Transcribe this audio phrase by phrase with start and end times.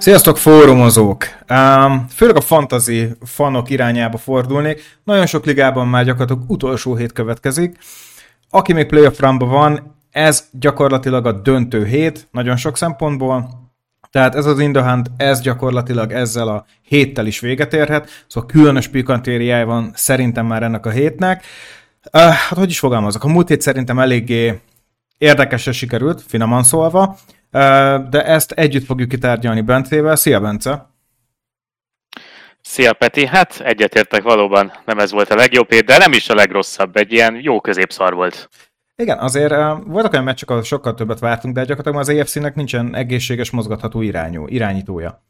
[0.00, 1.24] Sziasztok fórumozók!
[1.50, 4.98] Um, főleg a fantasy fanok irányába fordulnék.
[5.04, 7.78] Nagyon sok ligában már gyakorlatilag utolsó hét következik.
[8.50, 13.48] Aki még playoff run van, ez gyakorlatilag a döntő hét, nagyon sok szempontból.
[14.10, 19.66] Tehát ez az Indohunt, ez gyakorlatilag ezzel a héttel is véget érhet, szóval különös pikantériája
[19.66, 21.44] van szerintem már ennek a hétnek.
[22.12, 24.60] Uh, hát hogy is fogalmazok, a múlt hét szerintem eléggé
[25.18, 27.18] érdekesen sikerült, finoman szólva
[28.10, 30.16] de ezt együtt fogjuk kitárgyalni Bencével.
[30.16, 30.88] Szia, Bence!
[32.60, 33.26] Szia, Peti!
[33.26, 37.12] Hát egyetértek valóban, nem ez volt a legjobb hét, de nem is a legrosszabb, egy
[37.12, 38.48] ilyen jó középszar volt.
[38.96, 39.54] Igen, azért
[39.86, 44.46] voltak olyan meccsek, ahol sokkal többet vártunk, de gyakorlatilag az EFC-nek nincsen egészséges, mozgatható irányú,
[44.46, 45.22] irányítója.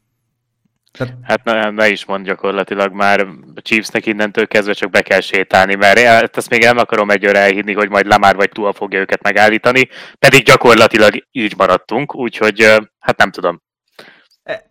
[0.91, 1.13] Tehát...
[1.21, 3.19] Hát ne, ne is mond gyakorlatilag már
[3.55, 7.39] a Chiefsnek innentől kezdve csak be kell sétálni, mert hát ezt még nem akarom egyőre
[7.39, 12.61] elhinni, hogy majd Lamar vagy Tua fogja őket megállítani, pedig gyakorlatilag így maradtunk, úgyhogy
[12.99, 13.61] hát nem tudom.
[14.43, 14.69] E,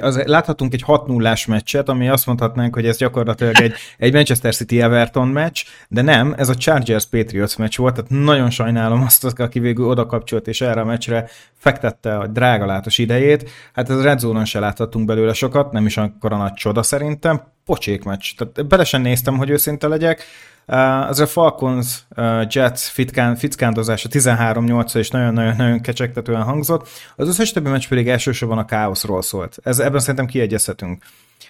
[0.00, 4.54] az, láthatunk egy 6 0 meccset, ami azt mondhatnánk, hogy ez gyakorlatilag egy, egy Manchester
[4.54, 9.40] City Everton meccs, de nem, ez a Chargers Patriots meccs volt, tehát nagyon sajnálom azt,
[9.40, 13.50] aki végül oda kapcsolt és erre a meccsre fektette a drágalátos idejét.
[13.72, 17.42] Hát ez Red Zone-on se láthatunk belőle sokat, nem is akkor a nagy csoda szerintem.
[17.64, 20.24] Pocsék meccs, tehát bele sem néztem, hogy őszinte legyek.
[20.66, 26.88] Az a Falcons uh, Jets fitkán, fickándozása 13-8 és nagyon-nagyon kecsegtetően hangzott.
[27.16, 29.58] Az összes többi meccs pedig elsősorban a káoszról szólt.
[29.62, 31.04] Ez, ebben szerintem kiegyezhetünk.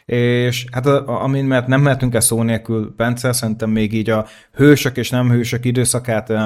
[0.04, 4.96] És hát amin mert nem mehetünk el szó nélkül, Bence, szerintem még így a hősök
[4.96, 6.44] és nem hősök időszakát uh,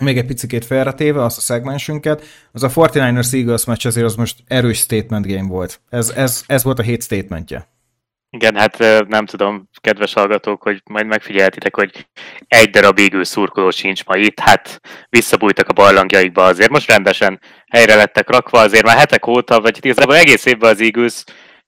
[0.00, 4.42] még egy picit félretéve azt a szegmensünket, az a 49ers Eagles meccs azért az most
[4.46, 5.80] erős statement game volt.
[5.90, 7.68] Ez, ez, ez volt a hét statementje.
[8.30, 8.78] Igen, hát
[9.08, 12.06] nem tudom, kedves hallgatók, hogy majd megfigyeltitek, hogy
[12.48, 16.70] egy darab égő szurkoló sincs ma itt, hát visszabújtak a barlangjaikba azért.
[16.70, 21.24] Most rendesen helyre lettek rakva, azért már hetek óta, vagy igazából egész évben az Eagles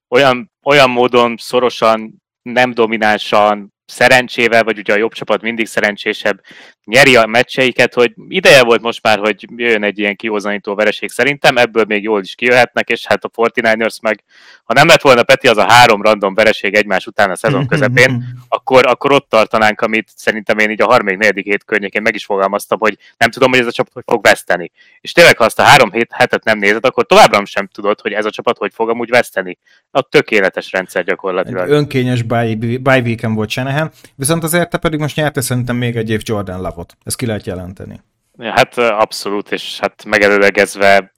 [0.09, 6.41] olyan, olyan módon szorosan, nem dominánsan, szerencsével, vagy ugye a jobb csapat mindig szerencsésebb,
[6.85, 11.57] nyeri a meccseiket, hogy ideje volt most már, hogy jöjjön egy ilyen kihozanító vereség szerintem,
[11.57, 14.25] ebből még jól is kijöhetnek, és hát a 49ers meg,
[14.65, 18.25] ha nem lett volna Peti az a három random vereség egymás után a szezon közepén,
[18.49, 22.25] akkor, akkor ott tartanánk, amit szerintem én így a harmadik, negyedik hét környékén meg is
[22.25, 24.71] fogalmaztam, hogy nem tudom, hogy ez a csapat hogy fog veszteni.
[25.01, 28.13] És tényleg, ha azt a három hét, hetet nem nézed, akkor továbbra sem tudod, hogy
[28.13, 29.59] ez a csapat hogy fog amúgy veszteni.
[29.91, 31.69] A tökéletes rendszer gyakorlatilag.
[31.69, 33.78] Egy önkényes bye weekend volt Shanahan,
[34.15, 36.97] viszont azért te pedig most nyerte szerintem még egy év Jordan Love távot.
[37.05, 38.01] Ezt ki lehet jelenteni.
[38.39, 41.13] Hát abszolút, és hát megelőlegezve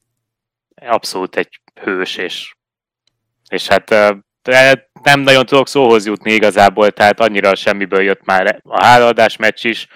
[0.75, 2.55] abszolút egy hős, és,
[3.49, 3.91] és hát
[5.03, 9.87] nem nagyon tudok szóhoz jutni igazából, tehát annyira semmiből jött már a hálaadás meccs is,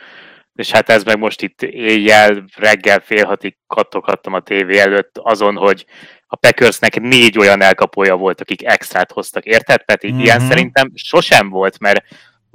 [0.55, 5.57] és hát ez meg most itt éjjel, reggel fél hatig kattoghattam a tévé előtt azon,
[5.57, 5.87] hogy
[6.27, 9.45] a Packersnek négy olyan elkapója volt, akik extrát hoztak.
[9.45, 10.13] Érted, Peti?
[10.13, 10.21] Mm-hmm.
[10.21, 12.05] Ilyen szerintem sosem volt, mert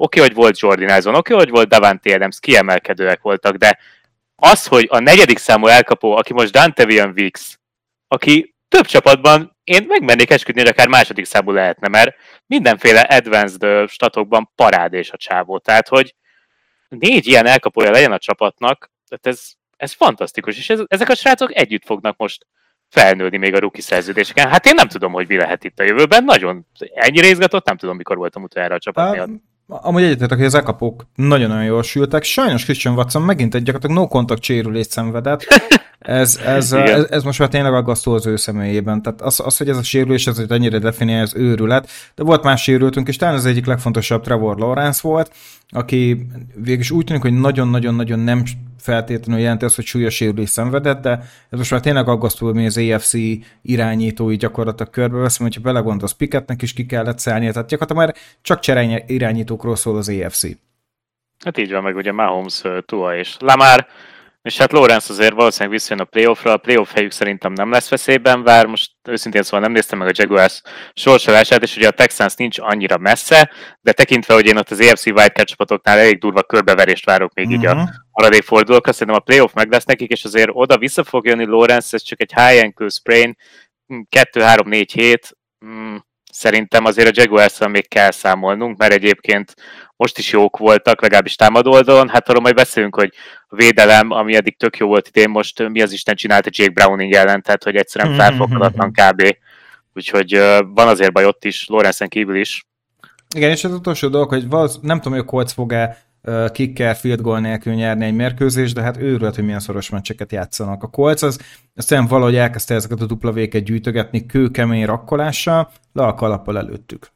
[0.01, 3.79] Oké, hogy volt Jordi Nelson, oké, hogy volt Davante Adams, kiemelkedőek voltak, de
[4.35, 7.59] az, hogy a negyedik számú elkapó, aki most Dantevian Weeks,
[8.07, 12.15] aki több csapatban én megmennék esküdni, hogy akár második számú lehetne, mert
[12.45, 15.57] mindenféle advanced statokban parádés a csávó.
[15.57, 16.15] Tehát, hogy
[16.87, 21.55] négy ilyen elkapója legyen a csapatnak, tehát ez, ez fantasztikus, és ez, ezek a srácok
[21.55, 22.45] együtt fognak most
[22.89, 24.49] felnőni még a ruki szerződéseken.
[24.49, 26.23] Hát én nem tudom, hogy mi lehet itt a jövőben.
[26.23, 29.29] Nagyon ennyire izgatott, nem tudom, mikor voltam utoljára a csapat miatt.
[29.71, 32.23] Amúgy egyetértek, hogy az ekapok nagyon-nagyon jól sültek.
[32.23, 35.45] Sajnos Christian Watson megint egy gyakorlatilag no contact sérülést szenvedett.
[35.99, 39.01] Ez, ez, ez, ez, most már tényleg aggasztó az ő személyében.
[39.01, 41.89] Tehát az, az hogy ez a sérülés, ez hogy ennyire definiálja az őrület.
[42.15, 45.31] De volt más sérültünk, és talán az egyik legfontosabb Trevor Lawrence volt,
[45.69, 48.43] aki végülis úgy tűnik, hogy nagyon-nagyon-nagyon nem
[48.79, 51.11] feltétlenül jelenti azt, hogy súlyos sérülés szenvedett, de
[51.49, 53.13] ez most már tényleg aggasztó, hogy az EFC
[53.61, 59.03] irányítói gyakorlatilag körbeveszem, hogyha belegondolsz, Piketnek is ki kellett szállnia, tehát gyakorlatilag már csak cserény
[59.07, 60.43] irányítókról szól az EFC.
[61.43, 63.87] Hát így van, meg ugye Mahomes, Tua és Lamar,
[64.49, 68.43] és hát Lorenz azért valószínűleg visszajön a playoffra, a playoff helyük szerintem nem lesz veszélyben,
[68.43, 70.61] vár most őszintén szóval nem néztem meg a Jaguars
[70.93, 73.51] sorsolását, és ugye a Texans nincs annyira messze,
[73.81, 77.61] de tekintve, hogy én ott az AFC Wildcard csapatoknál elég durva körbeverést várok még uh-huh.
[77.61, 77.83] így a mhm.
[78.11, 81.93] maradék fordulókra, szerintem a playoff meg lesz nekik, és azért oda vissza fog jönni Lorenz,
[81.93, 83.35] ez csak egy high ankle sprain,
[84.15, 85.95] 2-3-4 hét, mm,
[86.31, 89.53] szerintem azért a jaguars még kell számolnunk, mert egyébként
[89.99, 92.09] most is jók voltak, legalábbis támadó oldalon.
[92.09, 93.13] Hát arról majd beszélünk, hogy
[93.47, 97.13] a védelem, ami eddig tök jó volt idén, most mi az Isten csinálta Jake Browning
[97.13, 98.19] ellen, tehát hogy egyszerűen mhm.
[98.19, 99.35] felfoghatatlan kb.
[99.93, 100.31] Úgyhogy
[100.73, 102.67] van azért baj ott is, Lorenzen kívül is.
[103.35, 106.03] Igen, és az utolsó dolog, hogy valósz, nem tudom, hogy a Colts fog-e
[106.51, 110.83] kicker, field goal nélkül nyerni egy mérkőzés, de hát őrült, hogy milyen szoros meccseket játszanak.
[110.83, 111.39] A Colts az
[111.75, 117.11] aztán valahogy elkezdte ezeket a dupla véket gyűjtögetni kőkemény rakkolással, le a kalappal előttük.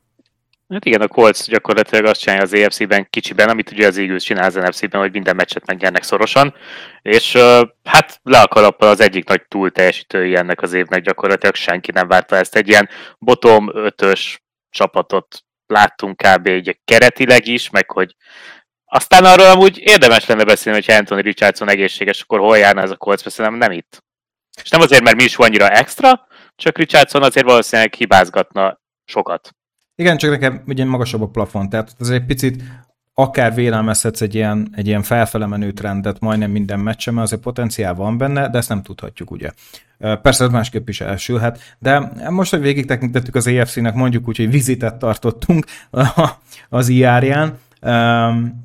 [0.73, 4.45] Hát igen, a Colts gyakorlatilag azt csinálja az EFC-ben kicsiben, amit ugye az Eagles csinál
[4.45, 6.55] az NFC-ben, hogy minden meccset megnyernek szorosan,
[7.01, 7.37] és
[7.83, 12.35] hát le a az egyik nagy túl teljesítői ennek az évnek gyakorlatilag senki nem várta
[12.35, 12.55] ezt.
[12.55, 12.89] Egy ilyen
[13.19, 14.37] bottom 5-ös
[14.69, 16.47] csapatot láttunk kb.
[16.47, 18.15] egy keretileg is, meg hogy
[18.85, 22.97] aztán arról amúgy érdemes lenne beszélni, hogy Anthony Richardson egészséges, akkor hol járna ez a
[22.97, 24.03] Colts, szerintem nem itt.
[24.63, 29.49] És nem azért, mert mi is annyira extra, csak Richardson azért valószínűleg hibázgatna sokat.
[29.95, 32.63] Igen, csak nekem ugye magasabb a plafon, tehát ez egy picit
[33.13, 37.93] akár vélelmezhetsz egy ilyen, egy ilyen felfele menő trendet majdnem minden meccsen, mert azért potenciál
[37.93, 39.49] van benne, de ezt nem tudhatjuk, ugye.
[39.97, 44.49] Persze ez másképp is elsülhet, de most, hogy végig tekintettük az EFC-nek, mondjuk úgy, hogy
[44.49, 45.65] vizitet tartottunk
[46.69, 47.57] az IR-ján,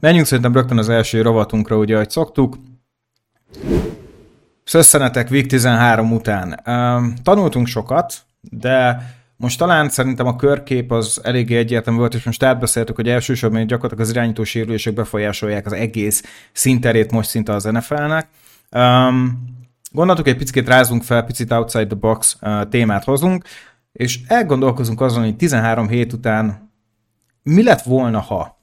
[0.00, 2.58] menjünk szerintem rögtön az első rovatunkra, ugye, ahogy szoktuk.
[4.64, 6.60] Szösszenetek Week 13 után.
[7.22, 9.02] Tanultunk sokat, de
[9.40, 14.04] most talán szerintem a körkép az eléggé egyértelmű volt, és most átbeszéltük, hogy elsősorban gyakorlatilag
[14.04, 18.28] az irányító sérülések befolyásolják az egész szinterét most szinte az NFL-nek.
[18.70, 19.44] Um,
[19.92, 23.44] gondoltuk, egy picit rázunk fel, picit outside the box uh, témát hozunk,
[23.92, 26.72] és elgondolkozunk azon, hogy 13 hét után
[27.42, 28.62] mi lett volna, ha?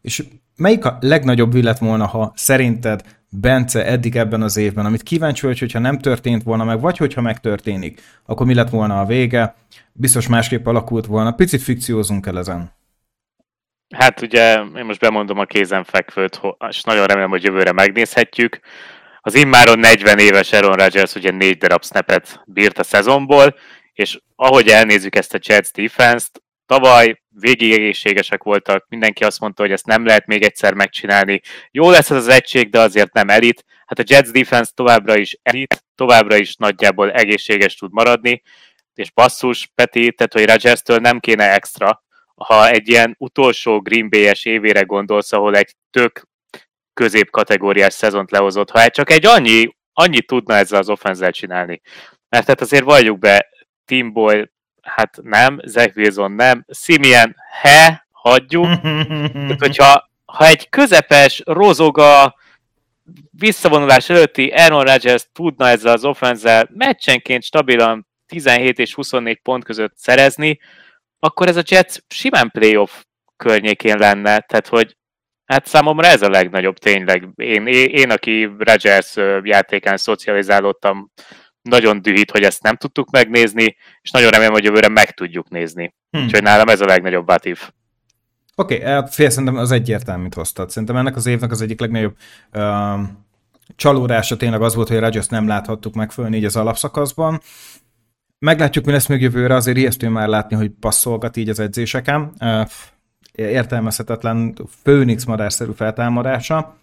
[0.00, 0.24] És
[0.60, 3.02] melyik a legnagyobb mi lett volna, ha szerinted
[3.32, 7.20] Bence eddig ebben az évben, amit kíváncsi vagy, hogyha nem történt volna meg, vagy hogyha
[7.20, 9.54] megtörténik, akkor mi lett volna a vége,
[9.92, 11.32] biztos másképp alakult volna.
[11.32, 12.72] Picit fikciózunk el ezen.
[13.94, 18.60] Hát ugye én most bemondom a kézenfekvőt, és nagyon remélem, hogy jövőre megnézhetjük.
[19.20, 23.54] Az immáron 40 éves Aaron Rodgers ugye négy darab snapet bírt a szezonból,
[23.92, 29.72] és ahogy elnézzük ezt a Jets defense-t, tavaly végig egészségesek voltak, mindenki azt mondta, hogy
[29.72, 31.40] ezt nem lehet még egyszer megcsinálni.
[31.70, 33.64] Jó lesz ez az egység, de azért nem elit.
[33.86, 38.42] Hát a Jets defense továbbra is elit, továbbra is nagyjából egészséges tud maradni,
[38.94, 42.02] és basszus, Peti, tehát hogy rodgers nem kéne extra,
[42.34, 46.28] ha egy ilyen utolsó Green Bay-es évére gondolsz, ahol egy tök
[46.94, 51.80] középkategóriás szezont lehozott, ha csak egy annyi, annyit tudna ezzel az offenzel csinálni.
[52.28, 53.48] Mert tehát azért valljuk be,
[53.84, 54.48] Tim Boyle
[54.82, 58.64] hát nem, Zach Wilson nem, Simeon, he, hagyjuk.
[59.32, 62.34] Tehát, hogyha ha egy közepes, rozoga,
[63.30, 69.96] visszavonulás előtti Aaron Rodgers tudna ezzel az offenzel meccsenként stabilan 17 és 24 pont között
[69.96, 70.58] szerezni,
[71.18, 73.02] akkor ez a Jets simán playoff
[73.36, 74.96] környékén lenne, tehát hogy
[75.44, 77.28] hát számomra ez a legnagyobb tényleg.
[77.36, 81.10] Én, én, én aki Rodgers játékán szocializálódtam
[81.62, 85.94] nagyon dühít, hogy ezt nem tudtuk megnézni, és nagyon remélem, hogy jövőre meg tudjuk nézni.
[86.10, 86.24] Hmm.
[86.24, 87.60] Úgyhogy nálam ez a legnagyobb batív.
[88.54, 90.70] Oké, okay, eh, fél szerintem az egyértelműt hoztad.
[90.70, 92.16] Szerintem ennek az évnek az egyik legnagyobb
[92.52, 93.00] uh,
[93.76, 97.40] csalódása tényleg az volt, hogy Rodgers nem láthattuk meg föl így az alapszakaszban.
[98.38, 102.32] Meglátjuk, mi lesz még jövőre, azért ijesztő már látni, hogy passzolgat így az edzéseken.
[102.40, 102.68] Uh,
[103.32, 106.79] értelmezhetetlen főnix madárszerű feltámadása.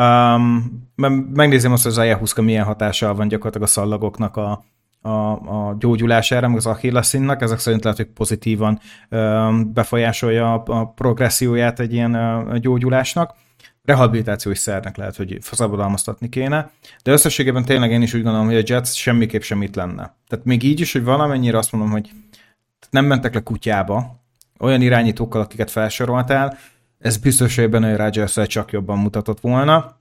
[0.00, 0.88] Um,
[1.32, 4.64] megnézem azt, hogy az ayahuasca milyen hatással van gyakorlatilag a szallagoknak a,
[5.00, 8.80] a, a gyógyulására, meg az achilleszinnak, ezek szerint lehet, hogy pozitívan
[9.10, 13.34] um, befolyásolja a, a progresszióját egy ilyen uh, gyógyulásnak.
[13.84, 16.70] Rehabilitációs szernek lehet, hogy szabadalmaztatni kéne,
[17.02, 20.16] de összességében tényleg én is úgy gondolom, hogy a Jets semmiképp sem itt lenne.
[20.28, 22.10] Tehát még így is, hogy valamennyire azt mondom, hogy
[22.90, 24.20] nem mentek le kutyába,
[24.58, 26.56] olyan irányítókkal, akiket felsoroltál,
[27.00, 29.98] ez biztos, hogy benne rodgers csak jobban mutatott volna.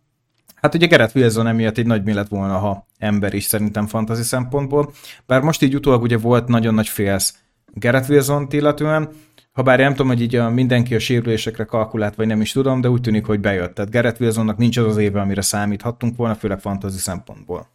[0.56, 4.24] Hát ugye Gerett Wilson emiatt egy nagy mi lett volna, ha ember is szerintem fantasy
[4.24, 4.91] szempontból.
[5.25, 7.34] Bár most így utólag ugye volt nagyon nagy félsz
[7.74, 9.10] Gerett wilson illetően,
[9.51, 12.82] ha bár nem tudom, hogy így a, mindenki a sérülésekre kalkulált, vagy nem is tudom,
[12.82, 13.74] de úgy tűnik, hogy bejött.
[13.74, 17.68] Tehát Gerett Wilsonnak nincs az az éve, amire számíthattunk volna, főleg fantasy szempontból.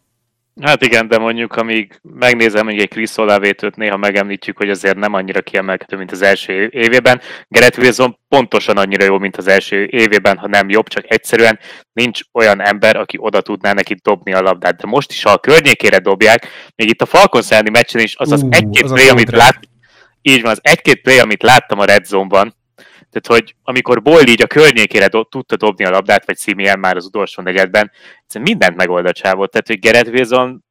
[0.61, 5.13] Hát igen, de mondjuk, amíg megnézem, hogy egy Chris Olavétőt néha megemlítjük, hogy azért nem
[5.13, 7.21] annyira kiemelkedő, mint az első évében.
[7.47, 11.59] Gerett Wilson pontosan annyira jó, mint az első évében, ha nem jobb, csak egyszerűen
[11.93, 14.75] nincs olyan ember, aki oda tudná neki dobni a labdát.
[14.75, 18.27] De most is, ha a környékére dobják, még itt a Falcons elleni meccsen is, az
[18.27, 19.59] uh, az egy-két play, amit lát,
[20.21, 22.55] így van, az egy-két play, amit láttam a Red Zone-ban,
[23.21, 26.95] tehát, hogy amikor Boyle így a környékére do- tudta dobni a labdát, vagy Simeon már
[26.95, 27.91] az utolsó negyedben,
[28.39, 29.51] mindent megold a csávot.
[29.51, 30.63] Tehát, hogy Gerett Wilson,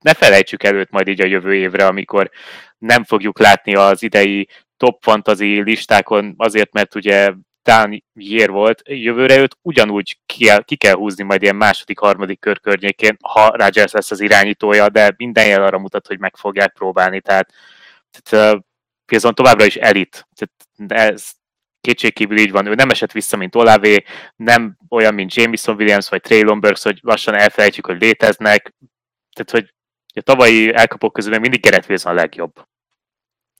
[0.00, 2.30] ne felejtsük előtt majd így a jövő évre, amikor
[2.78, 9.38] nem fogjuk látni az idei top fantasy listákon, azért, mert ugye Dan Year volt, jövőre
[9.38, 14.10] őt ugyanúgy ki, ki kell húzni majd ilyen második, harmadik kör környékén, ha Rodgers lesz
[14.10, 17.52] az irányítója, de minden jel arra mutat, hogy meg fogják próbálni, tehát,
[18.22, 18.58] tehát
[19.12, 20.26] Wilson továbbra is elit.
[20.34, 21.42] Tehát ez
[21.84, 24.04] kétségkívül így van, ő nem esett vissza, mint Olavé,
[24.36, 28.74] nem olyan, mint Jameson Williams vagy Traylon Burks, hogy lassan elfelejtjük, hogy léteznek.
[29.32, 29.74] Tehát, hogy
[30.14, 32.66] a tavalyi elkapók közül még mindig Gerett a legjobb.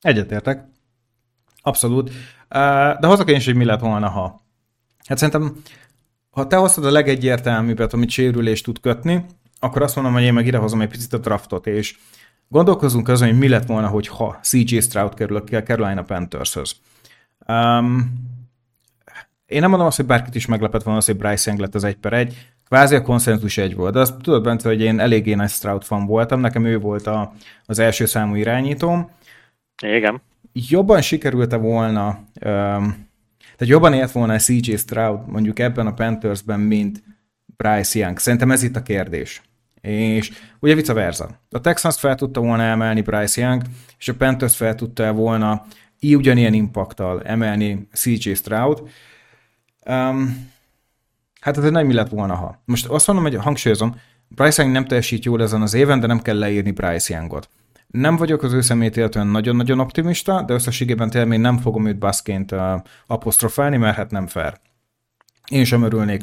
[0.00, 0.64] Egyetértek.
[1.62, 2.10] Abszolút.
[3.00, 4.46] De hozok én is, hogy mi lett volna, ha.
[5.06, 5.62] Hát szerintem,
[6.30, 9.24] ha te hoztad a legegyértelműbbet, amit sérülést tud kötni,
[9.58, 11.96] akkor azt mondom, hogy én meg idehozom egy picit a draftot, és
[12.48, 16.76] gondolkozunk azon, hogy mi lett volna, hogy ha CJ Stroud kerül a Carolina Panthershoz.
[17.48, 18.22] Um,
[19.46, 21.84] én nem mondom azt, hogy bárkit is meglepett volna az, hogy Bryce Young lett az
[21.84, 23.92] egy per egy, kvázi a konszenzus egy volt.
[23.92, 27.32] De azt tudod, Bence, hogy én eléggé nagy Stroud fan voltam, nekem ő volt a,
[27.64, 29.10] az első számú irányítóm.
[29.82, 30.22] Igen.
[30.52, 33.08] Jobban sikerült-e volna, um,
[33.56, 37.02] tehát jobban élt volna a CJ Stroud mondjuk ebben a Panthersben, mint
[37.56, 38.18] Bryce Young.
[38.18, 39.42] Szerintem ez itt a kérdés.
[39.80, 41.28] És ugye vice versa.
[41.50, 43.62] A Texans fel tudta volna emelni Bryce Young,
[43.98, 45.66] és a Panthers fel tudta volna
[46.00, 48.82] így ugyanilyen impaktal emelni CJ Stroud.
[49.86, 50.50] Um,
[51.40, 52.62] hát ez nem mi lett volna, ha.
[52.64, 53.94] Most azt mondom, hogy hangsúlyozom,
[54.28, 57.48] Bryce Young nem teljesít jól ezen az éven, de nem kell leírni Bryce Youngot.
[57.86, 62.52] Nem vagyok az ő szemét illetően nagyon-nagyon optimista, de összességében tényleg nem fogom őt baszként
[62.52, 64.60] uh, apostrofálni, mert hát nem fair.
[65.50, 66.22] Én sem örülnék,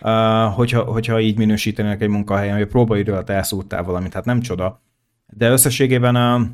[0.00, 4.82] uh, hogyha, hogyha így minősítenének egy munkahelyen, hogy próbaidő alatt elszúrtál valamit, hát nem csoda.
[5.26, 6.46] De összességében uh,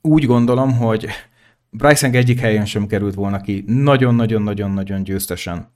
[0.00, 1.06] úgy gondolom, hogy
[1.76, 5.72] Bryce egyik helyen sem került volna ki nagyon-nagyon-nagyon-nagyon győztesen.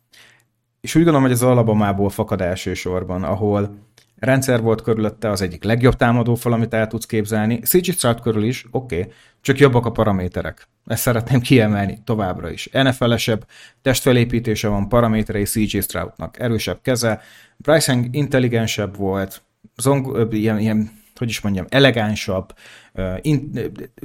[0.80, 3.78] És úgy gondolom, hogy az Alabamából fakad elsősorban, ahol
[4.16, 7.60] rendszer volt körülötte az egyik legjobb támadófal, amit el tudsz képzelni.
[7.60, 10.68] CG Stroud körül is, oké, okay, csak jobbak a paraméterek.
[10.86, 12.68] Ezt szeretném kiemelni továbbra is.
[12.72, 13.46] NFL-esebb
[13.82, 16.38] testfelépítése van paraméterei CG Stroudnak.
[16.38, 17.20] Erősebb keze.
[17.56, 19.42] Bryce intelligensebb volt,
[19.76, 22.54] zong, ilyen, ilyen hogy is mondjam, elegánsabb,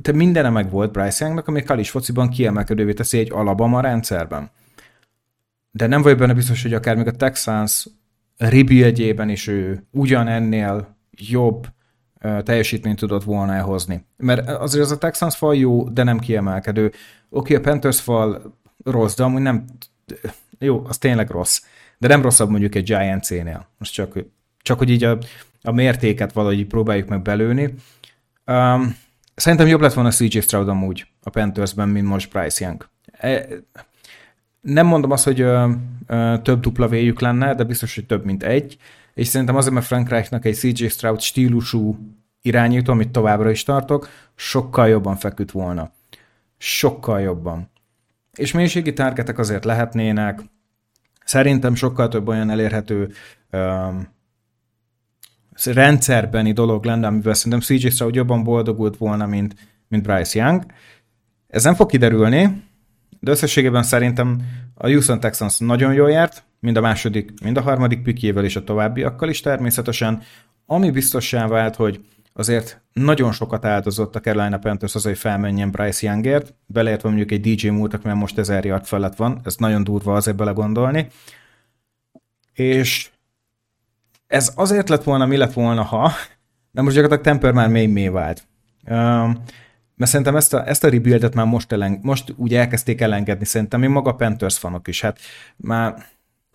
[0.02, 4.50] te mindene meg volt Bryce Youngnak, ami Kalis fociban kiemelkedővé teszi egy Alabama rendszerben.
[5.72, 7.88] De nem vagy benne biztos, hogy akár még a Texans
[8.38, 11.68] rebuildjében is ő ugyanennél jobb
[12.44, 14.06] teljesítményt tudott volna elhozni.
[14.18, 16.92] Mert azért az a Texans fal jó, de nem kiemelkedő.
[17.30, 19.66] Oké, a Panthers fal rossz, de amúgy nem...
[20.60, 21.62] Jó, az tényleg rossz.
[21.98, 23.68] De nem rosszabb mondjuk egy Giants-nél.
[23.78, 24.18] Most csak,
[24.62, 25.18] csak hogy így a,
[25.62, 27.74] a mértéket valahogy próbáljuk meg belőni.
[28.46, 28.96] Um,
[29.36, 32.88] szerintem jobb lett volna CJ Stroud amúgy a Panthersben, mint most Bryce Young.
[33.12, 33.46] E,
[34.62, 35.72] nem mondom azt, hogy ö,
[36.08, 38.78] ö, több dupla véjük lenne, de biztos, hogy több, mint egy.
[39.14, 41.98] És szerintem azért, mert Frank Reichnak egy CJ Stroud stílusú
[42.42, 45.92] irányító, amit továbbra is tartok, sokkal jobban feküdt volna.
[46.58, 47.70] Sokkal jobban.
[48.34, 50.42] És mélységi targetek azért lehetnének.
[51.26, 53.12] Szerintem sokkal több olyan elérhető
[53.52, 54.08] um,
[55.66, 59.56] rendszerbeni dolog lenne, amivel szerintem CJ Stroud jobban boldogult volna, mint,
[59.88, 60.66] mint Bryce Young.
[61.48, 62.64] Ez nem fog kiderülni,
[63.20, 64.42] de összességében szerintem
[64.76, 68.64] a Houston Texans nagyon jól járt, mind a második, mind a harmadik pikjével és a
[68.64, 70.22] továbbiakkal is természetesen,
[70.66, 72.00] ami biztossá vált, hogy
[72.34, 77.56] azért nagyon sokat áldozott a Carolina Panthers az, hogy felmenjen Bryce Youngért, beleértve mondjuk egy
[77.56, 81.08] DJ moore mert most ezer yard felett van, ez nagyon durva azért belegondolni.
[82.54, 83.10] És
[84.34, 86.12] ez azért lett volna, mi lett volna, ha,
[86.72, 88.48] de most gyakorlatilag Temper már mély mély vált.
[88.90, 89.44] Um,
[89.96, 93.80] mert szerintem ezt a, ezt a rebuildet már most, elen, most úgy elkezdték elengedni, szerintem
[93.80, 95.20] még maga Panthers fanok is, hát
[95.56, 95.96] már,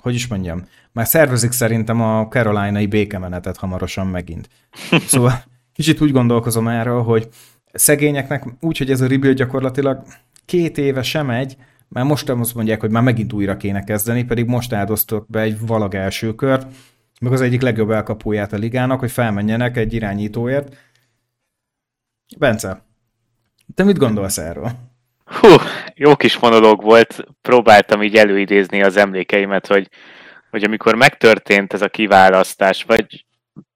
[0.03, 4.49] hogy is mondjam, már szervezik szerintem a Carolinai békemenetet hamarosan megint.
[5.07, 7.29] Szóval kicsit úgy gondolkozom erről, hogy
[7.73, 10.03] szegényeknek úgy, hogy ez a rebuild gyakorlatilag
[10.45, 11.57] két éve sem megy,
[11.89, 15.67] már most azt mondják, hogy már megint újra kéne kezdeni, pedig most áldoztok be egy
[15.67, 16.67] valag első kört,
[17.21, 20.77] meg az egyik legjobb elkapóját a ligának, hogy felmenjenek egy irányítóért.
[22.39, 22.83] Bence,
[23.75, 24.71] te mit gondolsz erről?
[25.25, 25.49] Hú,
[25.95, 29.89] jó kis monológ volt, próbáltam így előidézni az emlékeimet, hogy,
[30.51, 33.27] hogy amikor megtörtént ez a kiválasztás, vagy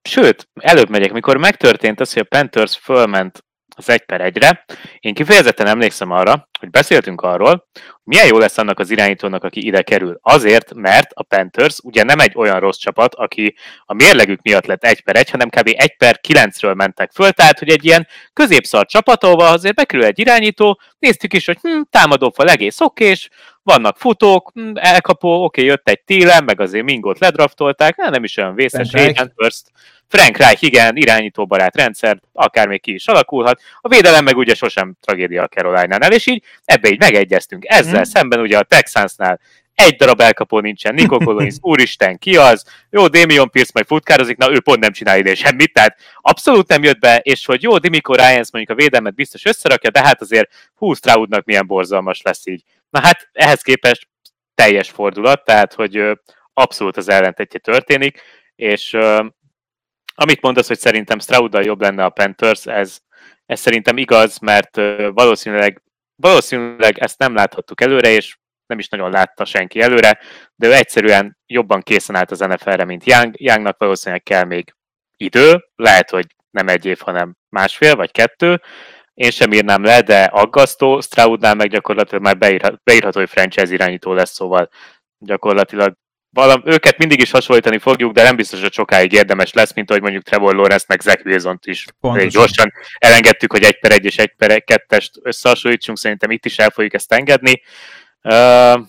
[0.02, 4.64] sőt, előbb megyek, mikor megtörtént az, hogy a Panthers fölment az egy per egyre.
[4.98, 9.66] Én kifejezetten emlékszem arra, hogy beszéltünk arról, hogy milyen jó lesz annak az irányítónak, aki
[9.66, 10.18] ide kerül.
[10.22, 14.84] Azért, mert a Panthers ugye nem egy olyan rossz csapat, aki a mérlegük miatt lett
[14.84, 15.72] egy per egy, hanem kb.
[15.76, 20.80] egy per kilencről mentek föl, tehát hogy egy ilyen középszar csapatóval azért bekerül egy irányító,
[20.98, 23.28] néztük is, hogy hm, támadófal egész okés,
[23.62, 28.54] vannak futók, hm, elkapó, oké, jött egy télen, meg azért Mingot ledraftolták, nem is olyan
[28.54, 28.90] vészes,
[29.36, 29.70] First,
[30.12, 33.60] Frank Reich, igen, irányítóbarát rendszer, akár még ki is alakulhat.
[33.80, 37.64] A védelem meg ugye sosem tragédia a Caroline-nál, és így ebbe így megegyeztünk.
[37.66, 38.02] Ezzel mm.
[38.02, 39.40] szemben ugye a Texansnál
[39.74, 42.64] egy darab elkapó nincsen, Nico Collins, úristen, ki az?
[42.90, 46.82] Jó, Damian Pierce majd futkározik, na ő pont nem csinál ide semmit, tehát abszolút nem
[46.82, 50.50] jött be, és hogy jó, Dimiko Ryans mondjuk a védelmet biztos összerakja, de hát azért
[50.74, 54.08] 20 Stroudnak milyen borzalmas lesz így Na hát ehhez képest
[54.54, 56.18] teljes fordulat, tehát hogy
[56.52, 58.20] abszolút az ellentetje történik,
[58.54, 58.96] és
[60.22, 62.98] amit mondasz, hogy szerintem Strauddal jobb lenne a Panthers, ez,
[63.46, 64.76] ez szerintem igaz, mert
[65.08, 65.82] valószínűleg,
[66.16, 68.36] valószínűleg ezt nem láthattuk előre, és
[68.66, 70.18] nem is nagyon látta senki előre,
[70.54, 73.40] de ő egyszerűen jobban készen állt az NFL-re, mint Young.
[73.40, 74.74] Youngnak valószínűleg kell még
[75.16, 78.60] idő, lehet, hogy nem egy év, hanem másfél vagy kettő.
[79.14, 81.00] Én sem írnám le, de aggasztó.
[81.00, 84.68] Stroudnál meg gyakorlatilag már beírhat, beírható, hogy franchise irányító lesz, szóval
[85.18, 85.94] gyakorlatilag
[86.32, 90.02] valam, őket mindig is hasonlítani fogjuk, de nem biztos, hogy sokáig érdemes lesz, mint ahogy
[90.02, 91.84] mondjuk Trevor Lawrence meg Zach wilson is.
[92.00, 92.28] Pontosan.
[92.28, 96.70] Gyorsan elengedtük, hogy egy per egy és egy per kettest összehasonlítsunk, szerintem itt is el
[96.70, 97.62] fogjuk ezt engedni.
[98.22, 98.80] Uh,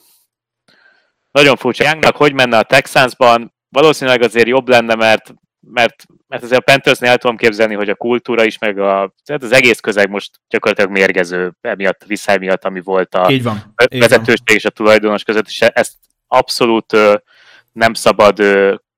[1.32, 1.84] nagyon furcsa.
[1.84, 3.54] Youngnak hogy menne a Texansban?
[3.70, 5.34] Valószínűleg azért jobb lenne, mert
[5.72, 9.44] mert, mert azért a Panthersnél el tudom képzelni, hogy a kultúra is, meg a, tehát
[9.44, 13.76] az egész közeg most gyakorlatilag mérgező emiatt, a viszály miatt, ami volt a Így van.
[13.90, 15.94] vezetőség és a tulajdonos között, és ezt
[16.28, 16.98] abszolút
[17.74, 18.39] nem szabad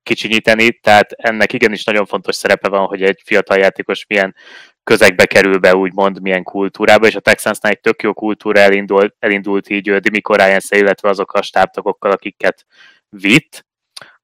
[0.04, 4.36] kicsinyíteni, tehát ennek igenis nagyon fontos szerepe van, hogy egy fiatal játékos milyen
[4.84, 9.70] közegbe kerül be, úgymond milyen kultúrába, és a Texansnál egy tök jó kultúra elindult, elindult
[9.70, 12.66] így Dimiko ryan illetve azok a stábtagokkal, akiket
[13.10, 13.66] vitt,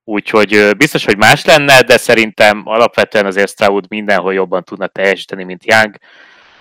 [0.03, 5.65] úgyhogy biztos, hogy más lenne, de szerintem alapvetően azért Stroud mindenhol jobban tudna teljesíteni, mint
[5.65, 5.95] Young,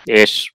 [0.04, 0.52] és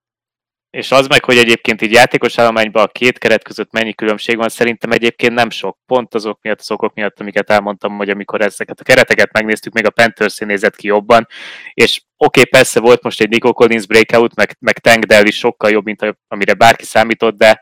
[0.76, 4.50] és az meg, hogy egyébként így játékos állományban a két keret között mennyi különbség van,
[4.50, 5.78] szerintem egyébként nem sok.
[5.86, 9.86] Pont azok miatt, az okok miatt, amiket elmondtam, hogy amikor ezeket a kereteket megnéztük, még
[9.86, 11.28] a panthers nézett ki jobban,
[11.74, 15.38] és oké, okay, persze volt most egy Nico Collins breakout, meg, meg Tank Dell is
[15.38, 17.62] sokkal jobb, mint amire bárki számított, de,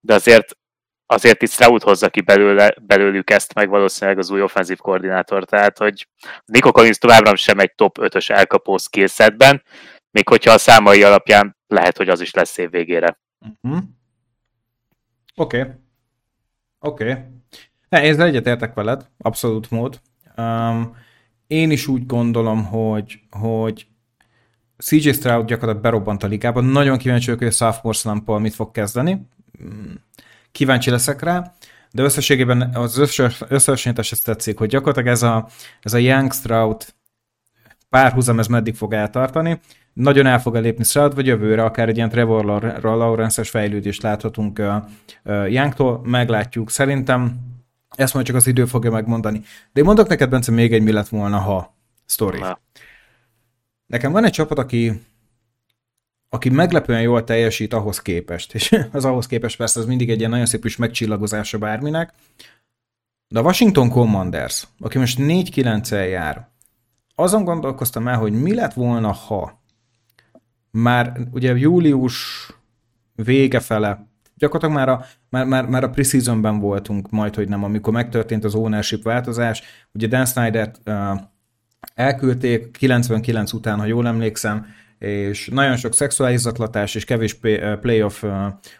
[0.00, 0.56] de azért
[1.06, 5.78] azért itt Stroud hozza ki belőle, belőlük ezt, meg valószínűleg az új offenzív koordinátor, tehát
[5.78, 6.08] hogy
[6.44, 9.62] Nico Collins továbbra sem egy top 5-ös elkapó skillsetben,
[10.10, 13.18] még hogyha a számai alapján lehet, hogy az is lesz év végére.
[13.62, 13.82] Uh-huh.
[15.34, 15.60] Oké.
[15.60, 15.72] Okay.
[16.78, 17.10] Oké.
[17.10, 18.04] Okay.
[18.08, 20.00] Én egyetértek veled, abszolút mód.
[20.36, 20.96] Um,
[21.46, 23.86] én is úgy gondolom, hogy, hogy
[24.78, 26.64] CJ Stroud gyakorlatilag berobbant a ligában.
[26.64, 29.26] Nagyon kíváncsi vagyok, hogy a sophomore slump mit fog kezdeni.
[29.62, 29.92] Mm,
[30.52, 31.54] kíváncsi leszek rá,
[31.90, 32.98] de összességében az
[33.48, 35.48] összehasonlítás ezt tetszik, hogy gyakorlatilag ez a,
[35.82, 36.84] ez a Young Stroud
[37.88, 39.60] párhuzam, ez meddig fog eltartani
[39.98, 42.44] nagyon el fog lépni Stroud, vagy jövőre akár egy ilyen Trevor
[42.82, 44.62] Lawrence-es fejlődést láthatunk
[45.48, 46.70] Youngtól, meglátjuk.
[46.70, 47.38] Szerintem
[47.88, 49.38] ezt majd csak az idő fogja megmondani.
[49.72, 52.38] De én mondok neked, Bence, még egy mi lett volna, ha sztori.
[53.86, 55.02] Nekem van egy csapat, aki
[56.30, 60.30] aki meglepően jól teljesít ahhoz képest, és az ahhoz képest persze ez mindig egy ilyen
[60.30, 62.12] nagyon szép is megcsillagozása bárminek,
[63.28, 66.48] de a Washington Commanders, aki most 4-9-el jár,
[67.14, 69.57] azon gondolkoztam el, hogy mi lett volna, ha
[70.82, 72.48] már ugye július
[73.14, 77.92] vége fele, gyakorlatilag már a, már, már, már a preseasonben voltunk majd, hogy nem, amikor
[77.92, 79.62] megtörtént az ownership változás,
[79.92, 81.20] ugye Dan snyder uh,
[81.94, 84.66] elküldték 99 után, ha jól emlékszem,
[84.98, 87.38] és nagyon sok szexuális zaklatás és kevés
[87.80, 88.24] playoff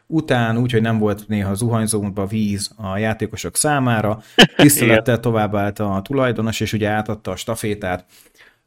[0.07, 4.23] után, úgyhogy nem volt néha zuhanyzóba víz a játékosok számára,
[4.57, 8.05] tisztelettel továbbállt a tulajdonos, és ugye átadta a stafétát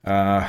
[0.01, 0.43] uh,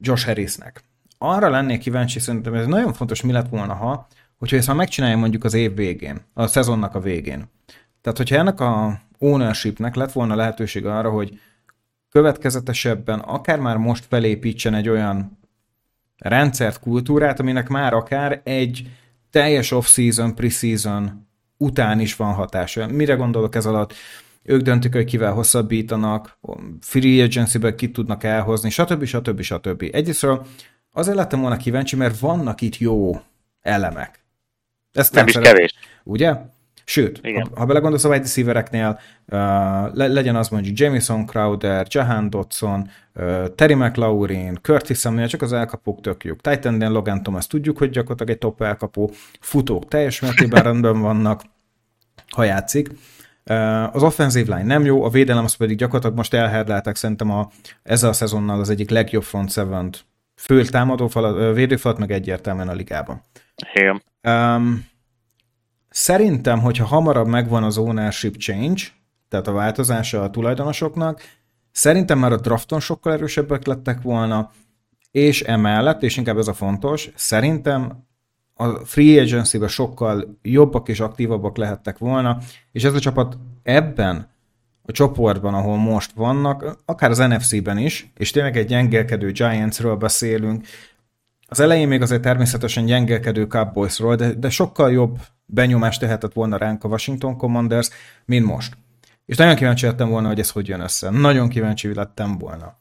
[0.00, 0.82] Josh Harrisnek
[1.22, 4.06] arra lennék kíváncsi, szerintem ez nagyon fontos, mi lett volna, ha,
[4.38, 7.48] hogyha ezt már megcsinálja mondjuk az év végén, a szezonnak a végén.
[8.00, 11.40] Tehát, hogyha ennek a ownershipnek lett volna lehetőség arra, hogy
[12.10, 15.38] következetesebben akár már most felépítsen egy olyan
[16.16, 18.90] rendszert, kultúrát, aminek már akár egy
[19.30, 22.86] teljes off-season, pre-season után is van hatása.
[22.86, 23.94] Mire gondolok ez alatt?
[24.42, 26.38] Ők döntik, hogy kivel hosszabbítanak,
[26.80, 29.04] free agency-be kit tudnak elhozni, stb.
[29.04, 29.40] stb.
[29.40, 29.88] stb.
[29.92, 30.46] Egyrésztről
[30.92, 33.20] Azért lettem volna kíváncsi, mert vannak itt jó
[33.60, 34.24] elemek.
[34.92, 35.74] Ezt nem, nem is szeret, kevés.
[36.04, 36.36] Ugye?
[36.84, 39.38] Sőt, ha, ha belegondolsz a wide receivereknél, uh,
[39.94, 45.52] le, legyen az mondjuk Jamison Crowder, Jahan Dodson, uh, Terry McLaurin, Curtis Samuel, csak az
[45.52, 46.40] elkapók tök jók.
[46.40, 49.10] Titan Logan Thomas tudjuk, hogy gyakorlatilag egy top elkapó.
[49.40, 51.42] Futók teljes mértékben rendben vannak,
[52.28, 52.88] ha játszik.
[53.50, 57.50] Uh, az offensive line nem jó, a védelem az pedig gyakorlatilag most elherdálták szerintem a,
[57.82, 59.90] ezzel a szezonnal az egyik legjobb front seven
[60.42, 63.22] fő támadófalat, védőfalat meg egyértelműen a ligában.
[63.74, 64.02] Igen.
[64.22, 64.86] Um,
[65.88, 68.82] szerintem, hogyha hamarabb megvan az ownership change,
[69.28, 71.22] tehát a változása a tulajdonosoknak,
[71.72, 74.50] szerintem már a drafton sokkal erősebbek lettek volna,
[75.10, 78.06] és emellett, és inkább ez a fontos, szerintem
[78.54, 82.38] a free agency sokkal jobbak és aktívabbak lehettek volna,
[82.72, 84.31] és ez a csapat ebben
[84.82, 90.66] a csoportban, ahol most vannak, akár az NFC-ben is, és tényleg egy gyengelkedő Giantsről beszélünk,
[91.52, 96.84] az elején még azért természetesen gyengelkedő Cowboysról, de, de sokkal jobb benyomást tehetett volna ránk
[96.84, 97.88] a Washington Commanders,
[98.24, 98.76] mint most.
[99.26, 101.10] És nagyon kíváncsi lettem volna, hogy ez hogy jön össze.
[101.10, 102.80] Nagyon kíváncsi lettem volna.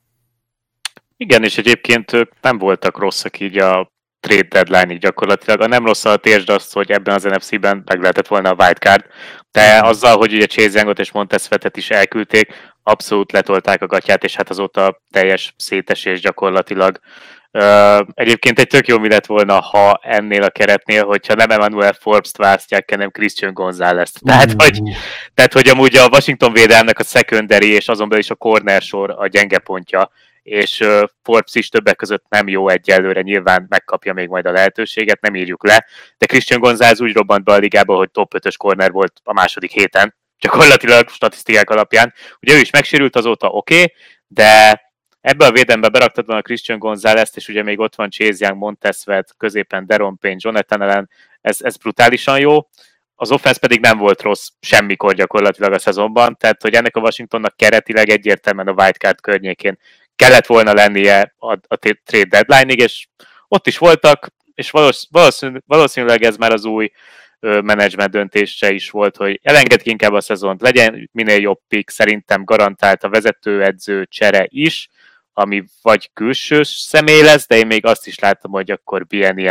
[1.18, 3.91] Igen, és egyébként ők nem voltak rosszak így a
[4.22, 5.62] trade deadline gyakorlatilag.
[5.62, 9.06] A nem rossz a térsd azt, hogy ebben az NFC-ben meg lehetett volna a wildcard,
[9.52, 12.54] de azzal, hogy ugye Chase Youngot és Montez Fetet is elküldték,
[12.84, 17.00] abszolút letolták a gatyát, és hát azóta teljes szétesés gyakorlatilag.
[17.54, 21.94] Uh, egyébként egy tök jó mi lett volna, ha ennél a keretnél, hogyha nem Emmanuel
[21.94, 24.20] Forbes-t választják, hanem Christian González-t.
[24.24, 24.64] Tehát, uh.
[24.64, 24.82] hogy,
[25.34, 29.16] tehát, hogy amúgy a Washington védelmnek a secondary és azon belül is a corner sor
[29.18, 30.12] a gyenge pontja,
[30.44, 30.84] és
[31.24, 35.68] Forbes is többek között nem jó egyelőre, nyilván megkapja még majd a lehetőséget, nem írjuk
[35.68, 35.86] le,
[36.18, 39.72] de Christian González úgy robbant be a ligába, hogy top 5-ös corner volt a második
[39.72, 42.14] héten, gyakorlatilag statisztikák alapján.
[42.42, 43.94] Ugye ő is megsérült azóta, oké, okay,
[44.28, 44.82] de
[45.22, 49.34] ebbe a védelembe beraktad a Christian gonzález és ugye még ott van Chase Young, Montesvet,
[49.38, 51.10] középen Deron Payne, Jonathan Allen,
[51.42, 52.70] ez, ez brutálisan jó.
[53.16, 57.56] Az offense pedig nem volt rossz semmikor gyakorlatilag a szezonban, tehát hogy ennek a Washingtonnak
[57.56, 59.78] keretileg egyértelműen a wildcard környékén
[60.16, 63.08] kellett volna lennie a, a trade deadline-ig, és
[63.48, 64.72] ott is voltak, és
[65.10, 66.92] valószínűleg, valószínűleg ez már az új
[67.40, 73.04] menedzsment döntése is volt, hogy elengedjük inkább a szezont, legyen minél jobb pick, szerintem garantált
[73.04, 74.90] a vezetőedző csere is,
[75.34, 79.06] ami vagy külső személy lesz, de én még azt is látom, hogy akkor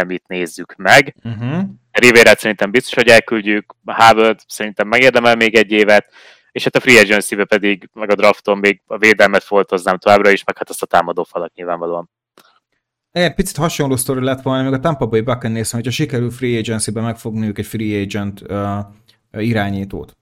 [0.07, 1.15] mit nézzük meg.
[1.25, 1.63] Uh-huh.
[1.93, 6.13] Rivera szerintem biztos, hogy elküldjük, Harvard szerintem megérdemel még egy évet,
[6.53, 10.45] és hát a free agency pedig, meg a drafton még a védelmet foltoznám továbbra is,
[10.45, 12.11] meg hát azt a támadó falat nyilvánvalóan.
[13.11, 17.05] Egy picit hasonló sztori lett volna, még a Tampa Bay Buccaneers, hogyha sikerül free agency-ben
[17.05, 18.79] megfogniuk egy free agent uh,
[19.33, 20.17] irányítót.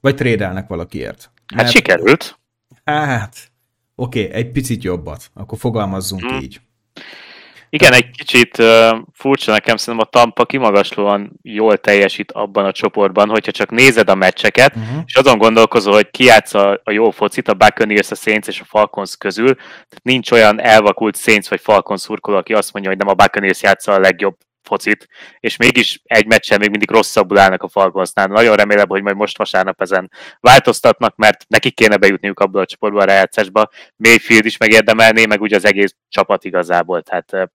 [0.00, 1.30] Vagy trédelnek valakiért.
[1.46, 2.38] Hát Mert, sikerült.
[2.84, 3.50] Hát,
[3.94, 5.30] oké, okay, egy picit jobbat.
[5.34, 6.40] Akkor fogalmazzunk hmm.
[6.40, 6.60] így.
[7.68, 13.28] Igen, egy kicsit uh, furcsa nekem, szerintem a Tampa kimagaslóan jól teljesít abban a csoportban,
[13.28, 15.02] hogyha csak nézed a meccseket, uh-huh.
[15.06, 18.64] és azon gondolkozol, hogy ki a, a jó focit, a Buccaneers, a Saints és a
[18.64, 23.08] Falcons közül, tehát nincs olyan elvakult Saints vagy Falcons szurkoló, aki azt mondja, hogy nem
[23.08, 25.08] a Buccaneers játsza a legjobb focit,
[25.40, 28.26] és mégis egy meccsen még mindig rosszabbul állnak a Falconsnál.
[28.26, 33.00] Nagyon remélem, hogy majd most vasárnap ezen változtatnak, mert nekik kéne bejutniuk abból a csoportba
[33.00, 33.68] a rájátszásba.
[33.96, 37.02] Mayfield is megérdemelné, meg ugye az egész csapat igazából.
[37.02, 37.50] Tehát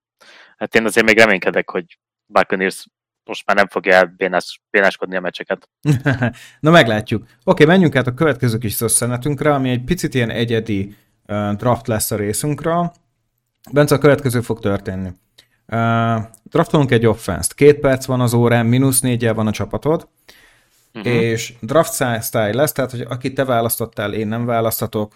[0.57, 2.85] hát én azért még reménykedek, hogy Buccaneers
[3.25, 5.69] most már nem fogja elbénás, bénáskodni a meccseket.
[6.59, 7.25] Na meglátjuk.
[7.43, 10.95] Oké, menjünk át a következő kis szösszenetünkre, ami egy picit ilyen egyedi
[11.57, 12.91] draft lesz a részünkről.
[13.71, 15.09] Bence, a következő fog történni.
[15.67, 17.53] Uh, draftolunk egy offense-t.
[17.53, 20.07] Két perc van az órán, mínusz négyel van a csapatod,
[20.93, 21.13] uh-huh.
[21.13, 25.13] és draft style lesz, tehát hogy akit te választottál, én nem választatok,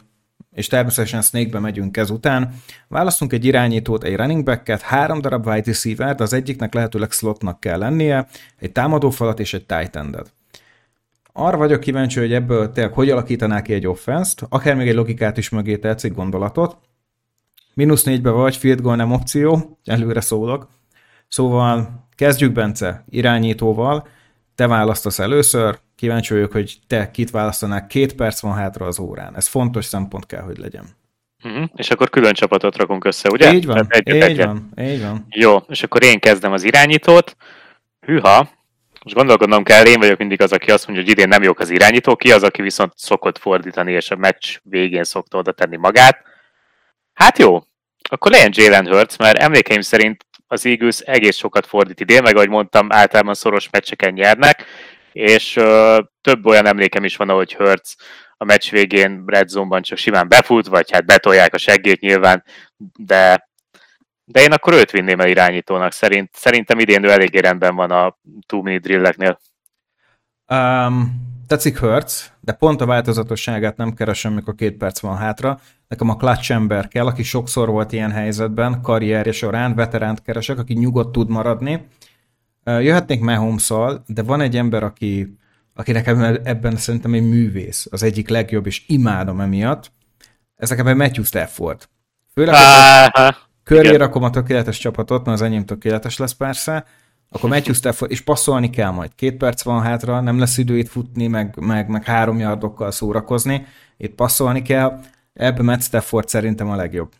[0.51, 2.61] és természetesen Snake-be megyünk ezután.
[2.87, 7.77] Választunk egy irányítót, egy running back-et, három darab wide receiver az egyiknek lehetőleg slotnak kell
[7.77, 8.27] lennie,
[8.59, 10.33] egy támadófalat és egy tight endet.
[11.33, 15.37] Arra vagyok kíváncsi, hogy ebből tényleg hogy alakítanák ki egy offense-t, akár még egy logikát
[15.37, 16.77] is mögé tetszik gondolatot.
[17.75, 20.67] Minusz négybe vagy, field goal nem opció, előre szólok.
[21.27, 24.07] Szóval kezdjük Bence irányítóval,
[24.55, 29.35] te választasz először, kíváncsi vagyok, hogy te kit választanák, két perc van hátra az órán.
[29.35, 30.85] Ez fontos szempont kell, hogy legyen.
[31.43, 31.69] Uh-huh.
[31.75, 33.53] És akkor külön csapatot rakunk össze, ugye?
[33.53, 35.25] Így van, egy, így egy, van, így van.
[35.29, 37.35] Jó, és akkor én kezdem az irányítót.
[37.99, 38.49] Hűha,
[39.03, 41.69] most gondolkodnom kell, én vagyok mindig az, aki azt mondja, hogy idén nem jók az
[41.69, 46.33] irányító, ki az, aki viszont szokott fordítani, és a meccs végén szokta oda tenni magát.
[47.15, 47.59] Hát jó,
[48.09, 52.49] akkor legyen Jalen Hurts, mert emlékeim szerint az Eagles egész sokat fordít idén, meg ahogy
[52.49, 54.65] mondtam, általában szoros meccseken nyernek,
[55.11, 57.95] és uh, több olyan emlékem is van, ahogy Hurts
[58.37, 62.43] a meccs végén Red Zone-ban csak simán befut, vagy hát betolják a seggét nyilván,
[62.97, 63.49] de,
[64.25, 65.91] de én akkor őt vinném el irányítónak.
[65.91, 69.39] Szerint, szerintem idén ő eléggé rendben van a two minute drilleknél.
[70.53, 75.59] Um, tetszik Hurts, de pont a változatosságát nem keresem, mikor két perc van hátra.
[75.87, 80.73] Nekem a clutch ember kell, aki sokszor volt ilyen helyzetben, karrierje során, veteránt keresek, aki
[80.73, 81.87] nyugodt tud maradni.
[82.63, 83.73] Jöhetnék mahomes
[84.05, 85.37] de van egy ember, aki,
[85.73, 89.91] aki nekem ebben szerintem egy művész, az egyik legjobb, és imádom emiatt.
[90.55, 91.89] Ez nekem egy Matthew Stafford.
[92.33, 92.55] Főleg,
[93.11, 96.85] hogy köré rakom a tökéletes csapatot, mert az enyém tökéletes lesz persze,
[97.35, 99.15] akkor Matthew Stafford, és passzolni kell majd.
[99.15, 103.65] Két perc van hátra, nem lesz idő itt futni, meg, meg, meg három yardokkal szórakozni.
[103.97, 104.99] Itt passzolni kell.
[105.33, 107.11] Ebben Matt Stafford szerintem a legjobb.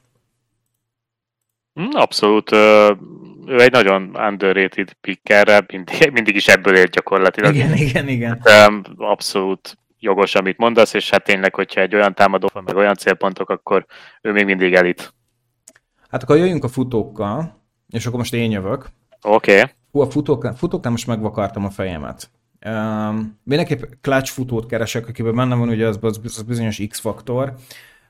[1.73, 2.51] Hm, abszolút.
[3.47, 7.55] Ő egy nagyon underrated pick erre, mindig, mindig is ebből élt gyakorlatilag.
[7.55, 8.41] Igen, igen, igen.
[8.43, 12.95] Hát, abszolút jogos, amit mondasz, és hát tényleg, hogyha egy olyan támadó van, meg olyan
[12.95, 13.85] célpontok, akkor
[14.21, 15.13] ő még mindig elit.
[16.09, 18.85] Hát akkor jöjjünk a futókkal, és akkor most én jövök.
[19.21, 19.59] Oké.
[19.59, 19.71] Okay.
[19.95, 22.29] Hú, a futók, futóknál most megvakartam a fejemet.
[22.65, 27.53] Um, mindenképp clutch futót keresek, akiben benne van ugye az, az, bizonyos X-faktor,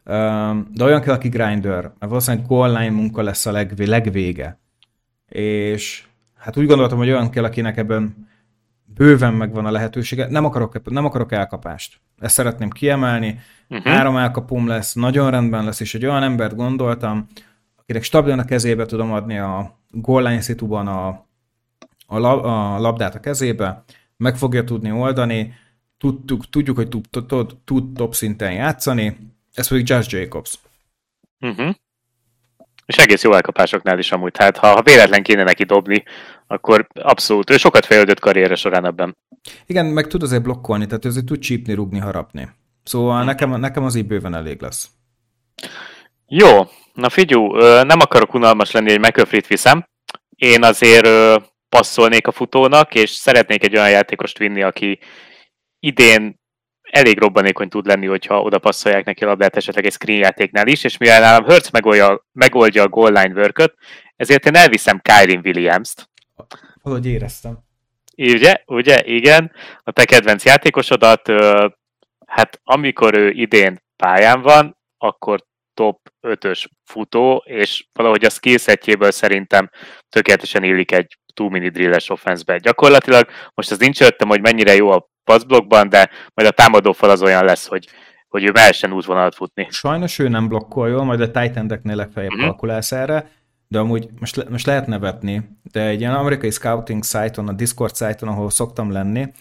[0.06, 4.60] um, de olyan kell, aki grinder, mert valószínűleg goal line munka lesz a legvé, legvége.
[5.30, 6.04] És
[6.38, 8.28] hát úgy gondoltam, hogy olyan kell, akinek ebben
[8.96, 10.28] bőven megvan a lehetősége.
[10.30, 12.00] Nem akarok, nem akarok elkapást.
[12.20, 13.40] Ezt szeretném kiemelni.
[13.70, 13.94] Uh-huh.
[13.94, 17.28] Három elkapom lesz, nagyon rendben lesz, és egy olyan embert gondoltam,
[17.76, 20.42] akinek stabilan a kezébe tudom adni a goal line
[20.92, 21.26] a,
[22.06, 23.84] a, lab, a labdát a kezébe,
[24.18, 25.54] meg fogja tudni oldani,
[25.98, 29.18] tudjuk, tudjuk hogy tud, tud, tud top szinten játszani,
[29.54, 30.60] ez pedig Josh Jacobs.
[31.40, 31.76] Uh-huh.
[32.86, 34.32] És egész jó elkapásoknál is amúgy.
[34.32, 36.04] Tehát ha, ha véletlen kéne neki dobni,
[36.48, 37.50] akkor abszolút.
[37.50, 39.18] Ő sokat fejlődött karrierre során ebben.
[39.66, 42.50] Igen, meg tud azért blokkolni, tehát azért tud csípni, rugni, harapni.
[42.84, 43.26] Szóval hmm.
[43.26, 44.90] nekem, nekem az így bőven elég lesz.
[46.28, 46.62] Jó,
[46.94, 49.86] na figyú, nem akarok unalmas lenni, hogy McCaffrey-t viszem.
[50.36, 51.08] Én azért
[51.76, 55.00] passzolnék a futónak, és szeretnék egy olyan játékost vinni, aki
[55.80, 56.40] idén
[56.82, 60.84] elég robbanékony tud lenni, hogyha oda passzolják neki a labdát esetleg egy screen játéknál is,
[60.84, 63.74] és mivel nálam Hertz megoldja, megoldja a goal line work
[64.16, 66.10] ezért én elviszem Kyrie Williams-t.
[66.82, 67.58] Valahogy éreztem.
[68.18, 69.52] Ugye, ugye, igen.
[69.84, 71.32] A te kedvenc játékosodat,
[72.26, 79.70] hát amikor ő idén pályán van, akkor top 5-ös futó, és valahogy a skillsetjéből szerintem
[80.10, 82.58] tökéletesen illik egy two mini drilles offense-be.
[82.58, 87.10] Gyakorlatilag most az nincs öttem, hogy mennyire jó a passzblokkban, de majd a támadó fal
[87.10, 87.88] az olyan lesz, hogy,
[88.28, 89.68] hogy ő mehessen útvonalat futni.
[89.70, 92.46] Sajnos ő nem blokkol jól, majd a Titan-eknél legfeljebb mm-hmm.
[92.46, 93.32] kalkulálsz erre,
[93.68, 97.96] de amúgy most, le, most lehet nevetni, de egy ilyen amerikai scouting szájton, a Discord
[97.96, 99.32] szájton, ahol szoktam lenni,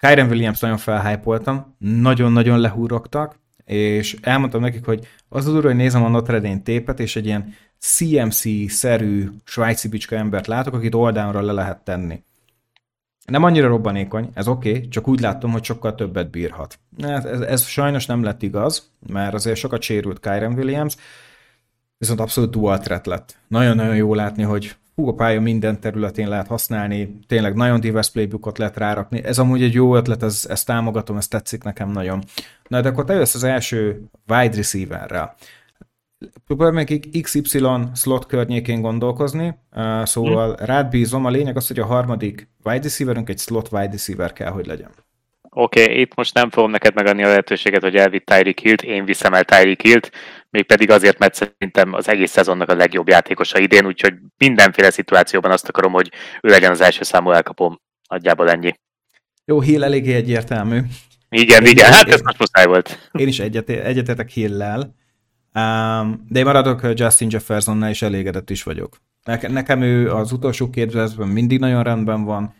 [0.00, 6.08] Kyren Williams nagyon felhájpoltam, nagyon-nagyon lehúrogtak, és elmondtam nekik, hogy az az hogy nézem a
[6.08, 11.84] Notre Dame tépet, és egy ilyen CMC-szerű svájci bicska embert látok, akit oldalra le lehet
[11.84, 12.22] tenni.
[13.24, 16.78] Nem annyira robbanékony, ez oké, okay, csak úgy láttam, hogy sokkal többet bírhat.
[16.98, 20.96] Ez, ez, ez sajnos nem lett igaz, mert azért sokat sérült Kyren Williams,
[21.98, 23.36] viszont abszolút dual threat lett.
[23.48, 28.58] Nagyon-nagyon jó látni, hogy hú, a pálya minden területén lehet használni, tényleg nagyon divers playbookot
[28.58, 29.24] lehet rárakni.
[29.24, 32.22] Ez amúgy egy jó ötlet, ez, támogatom, ez tetszik nekem nagyon.
[32.68, 35.34] Na de akkor te jössz az első wide receiverrel.
[36.46, 37.60] Próbálj meg XY
[37.94, 39.54] slot környékén gondolkozni,
[40.02, 40.66] szóval hmm.
[40.66, 44.50] rád bízom, a lényeg az, hogy a harmadik wide receiverünk egy slot wide receiver kell,
[44.50, 44.90] hogy legyen.
[45.52, 49.04] Oké, okay, itt most nem fogom neked megadni a lehetőséget, hogy elvitt Tyreek Hill-t, én
[49.04, 50.12] viszem el Tyreek Hill-t,
[50.50, 55.68] mégpedig azért, mert szerintem az egész szezonnak a legjobb játékosa idén, úgyhogy mindenféle szituációban azt
[55.68, 57.80] akarom, hogy ő legyen az első számú elkapom.
[58.08, 58.74] Nagyjából ennyi.
[59.44, 60.80] Jó, Hill eléggé egyértelmű.
[61.28, 63.10] Igen, én, igen, hát ez most muszáj volt.
[63.12, 64.94] Én is egyetetek Hill-lel.
[65.54, 68.96] Um, de én maradok Justin Jeffersonnál, és elégedett is vagyok.
[69.48, 72.54] Nekem ő az utolsó két verszben mindig nagyon rendben van,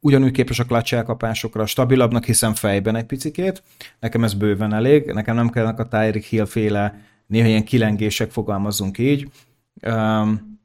[0.00, 3.62] ugyanúgy képes a clutch elkapásokra, stabilabbnak hiszem fejben egy picikét,
[4.00, 8.98] nekem ez bőven elég, nekem nem kellene a Tyreek Hill féle néha ilyen kilengések, fogalmazunk
[8.98, 9.30] így.
[9.86, 10.55] Um,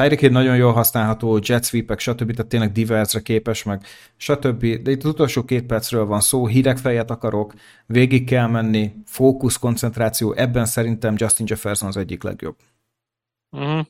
[0.00, 2.32] Tyreek Hill nagyon jól használható, jet sweepek, stb.
[2.32, 3.84] Tehát tényleg diversre képes, meg
[4.16, 4.60] stb.
[4.60, 7.54] De itt az utolsó két percről van szó, hideg fejet akarok,
[7.86, 12.56] végig kell menni, fókusz, koncentráció, ebben szerintem Justin Jefferson az egyik legjobb.
[13.56, 13.80] Mm.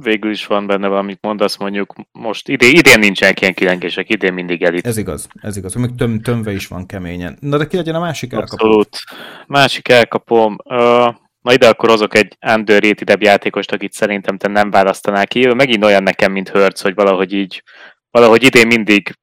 [0.00, 4.62] Végül is van benne valamit mondasz, mondjuk most idén, idén nincsenek ilyen kilengések, idén mindig
[4.62, 4.86] elit.
[4.86, 5.74] Ez igaz, ez igaz.
[5.74, 7.36] Még töm, tömve is van keményen.
[7.40, 8.64] Na de ki legyen a másik elkapó?
[8.66, 8.98] Abszolút.
[9.46, 10.56] Másik elkapom.
[10.64, 15.46] Uh, Na ide akkor hozok egy underrated játékost, akit szerintem te nem választanál ki.
[15.46, 17.62] Ő megint olyan nekem, mint Hertz, hogy valahogy így,
[18.10, 19.18] valahogy idén mindig,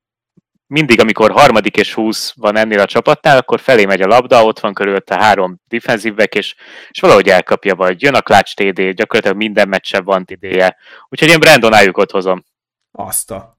[0.68, 4.60] mindig, amikor harmadik és húsz van ennél a csapatnál, akkor felé megy a labda, ott
[4.60, 6.56] van körülötte három defensívek, és,
[6.90, 10.78] és valahogy elkapja, vagy jön a clutch TD, gyakorlatilag minden meccsen van idéje.
[11.10, 12.44] Úgyhogy én Brandon Ayukot hozom.
[12.92, 13.58] Azt a.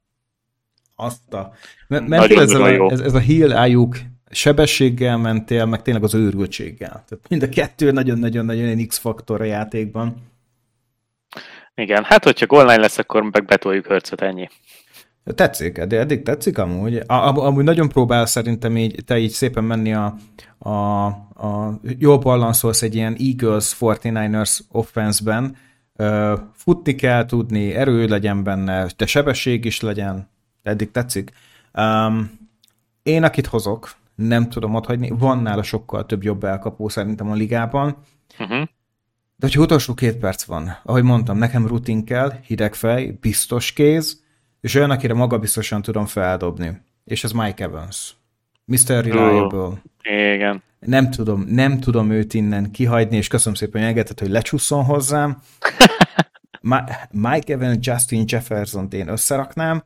[0.97, 1.53] Azt a.
[1.89, 3.97] Mert ez, a, ez, ez a Hill Ayuk
[4.33, 7.05] sebességgel mentél, meg tényleg az őrültséggel.
[7.09, 10.17] Tehát mind a kettő nagyon-nagyon-nagyon egy X-faktor a játékban.
[11.75, 14.49] Igen, hát hogyha online lesz, akkor meg betoljuk hörcöt, ennyi.
[15.25, 17.03] Tetszik, de eddig tetszik amúgy.
[17.07, 20.17] Amúgy nagyon próbál szerintem így, te így szépen menni a,
[20.59, 25.57] a, a jól balanszolsz egy ilyen Eagles 49ers offense-ben.
[26.55, 30.31] Futni kell tudni, erő legyen benne, de sebesség is legyen.
[30.63, 31.31] Eddig tetszik.
[31.75, 32.31] Um,
[33.03, 33.93] én akit hozok,
[34.27, 35.11] nem tudom otthagyni.
[35.11, 37.97] Van nála sokkal több jobb elkapó szerintem a ligában.
[38.39, 38.69] Uh-huh.
[39.37, 44.23] De hogyha utolsó két perc van, ahogy mondtam, nekem rutin kell, hideg fej, biztos kéz,
[44.61, 46.81] és olyan, akire maga biztosan tudom feldobni.
[47.05, 48.15] És ez Mike Evans.
[48.65, 49.05] Mr.
[49.05, 49.59] Reliable.
[49.59, 49.77] Uh,
[50.35, 50.63] igen.
[50.79, 55.39] Nem tudom, nem tudom őt innen kihagyni, és köszönöm szépen, hogy engedted, hogy lecsúszson hozzám.
[57.11, 59.83] Mike Evans, Justin Jefferson én összeraknám,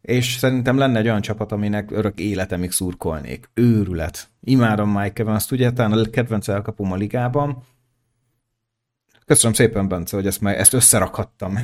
[0.00, 3.50] és szerintem lenne egy olyan csapat, aminek örök életemig szurkolnék.
[3.54, 4.28] Őrület.
[4.40, 7.62] Imádom Mike Evans, ugye, talán a kedvenc elkapom a ligában.
[9.26, 11.58] Köszönöm szépen, Bence, hogy ezt, ezt összerakhattam.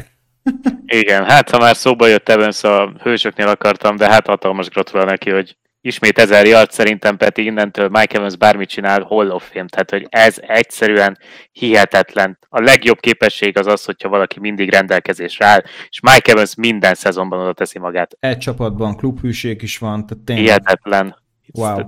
[0.86, 5.30] Igen, hát ha már szóba jött Evans, a hősöknél akartam, de hát hatalmas gratulál neki,
[5.30, 9.90] hogy ismét ezer yard, szerintem Peti innentől Mike Evans bármit csinál, Hall of Fame, tehát
[9.90, 11.18] hogy ez egyszerűen
[11.52, 12.38] hihetetlen.
[12.48, 17.40] A legjobb képesség az az, hogyha valaki mindig rendelkezésre áll, és Mike Evans minden szezonban
[17.40, 18.16] oda teszi magát.
[18.20, 20.44] Egy csapatban klubhűség is van, tehát tényleg...
[20.44, 21.16] Hihetetlen.
[21.52, 21.80] Wow.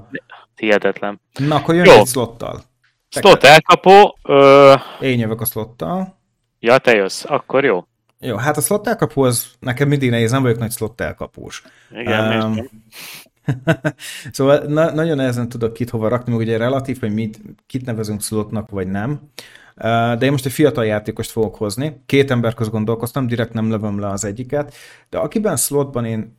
[0.57, 1.21] Hihetetlen.
[1.39, 1.93] Na, akkor jön Jó.
[1.93, 2.63] egy slottal.
[3.09, 4.19] Slot elkapó.
[4.23, 4.75] Ö...
[5.01, 6.19] Én jövök a slottal.
[6.61, 7.85] Ja, te jössz, akkor jó.
[8.21, 11.63] Jó, hát a slot elkapó az nekem mindig nehéz, nem vagyok nagy slot elkapós.
[11.91, 12.69] Igen, um,
[14.33, 18.23] szóval na- nagyon nehezen tudok kit hova rakni, meg ugye relatív, hogy mit, kit nevezünk
[18.23, 19.21] slotnak, vagy nem.
[20.19, 22.03] De én most egy fiatal játékost fogok hozni.
[22.07, 24.75] Két ember köz gondolkoztam, direkt nem lövöm le az egyiket,
[25.09, 26.37] de akiben slotban én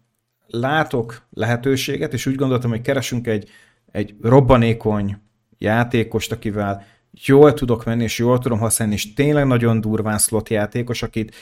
[0.47, 3.49] látok lehetőséget, és úgy gondoltam, hogy keresünk egy,
[3.91, 5.17] egy robbanékony
[5.57, 11.03] játékost, akivel jól tudok menni, és jól tudom használni, és tényleg nagyon durván slot játékos,
[11.03, 11.35] akit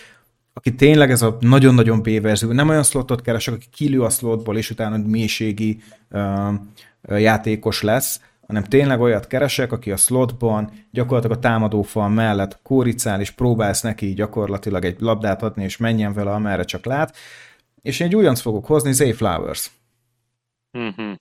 [0.58, 4.70] aki tényleg ez a nagyon-nagyon B-verzió, nem olyan slotot keresek, aki kilő a slotból, és
[4.70, 6.54] utána mélységi uh,
[7.02, 13.32] játékos lesz, hanem tényleg olyat keresek, aki a slotban gyakorlatilag a támadófal mellett kóricál, és
[13.32, 17.16] próbálsz neki gyakorlatilag egy labdát adni, és menjen vele, amerre csak lát.
[17.82, 19.72] És én egy újonc fogok hozni, Zay Flowers.
[20.78, 21.12] Mm-hmm.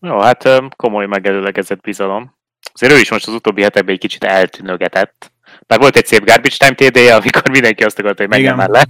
[0.00, 2.34] Jó, hát komoly megelőlegezett bizalom.
[2.72, 5.32] Azért ő is most az utóbbi hetekben egy kicsit eltűnögetett.
[5.70, 8.86] Már volt egy szép garbage time td amikor mindenki azt akarta, hogy menjen már le.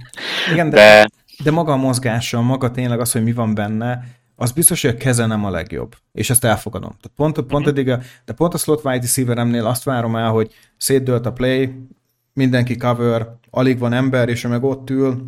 [0.51, 1.07] Igen, de, de...
[1.43, 4.03] de maga a mozgása, maga tényleg az, hogy mi van benne,
[4.35, 5.95] az biztos, hogy a keze nem a legjobb.
[6.11, 6.89] És ezt elfogadom.
[6.89, 7.69] Tehát pont, pont mm-hmm.
[7.69, 11.87] eddig a, de pont a slot wide receiveremnél azt várom el, hogy szétdőlt a play,
[12.33, 15.23] mindenki cover, alig van ember, és ő meg ott ül,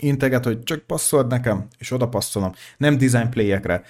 [0.00, 2.52] integet, hogy csak passzold nekem, és oda passzolom.
[2.76, 3.82] Nem design playekre.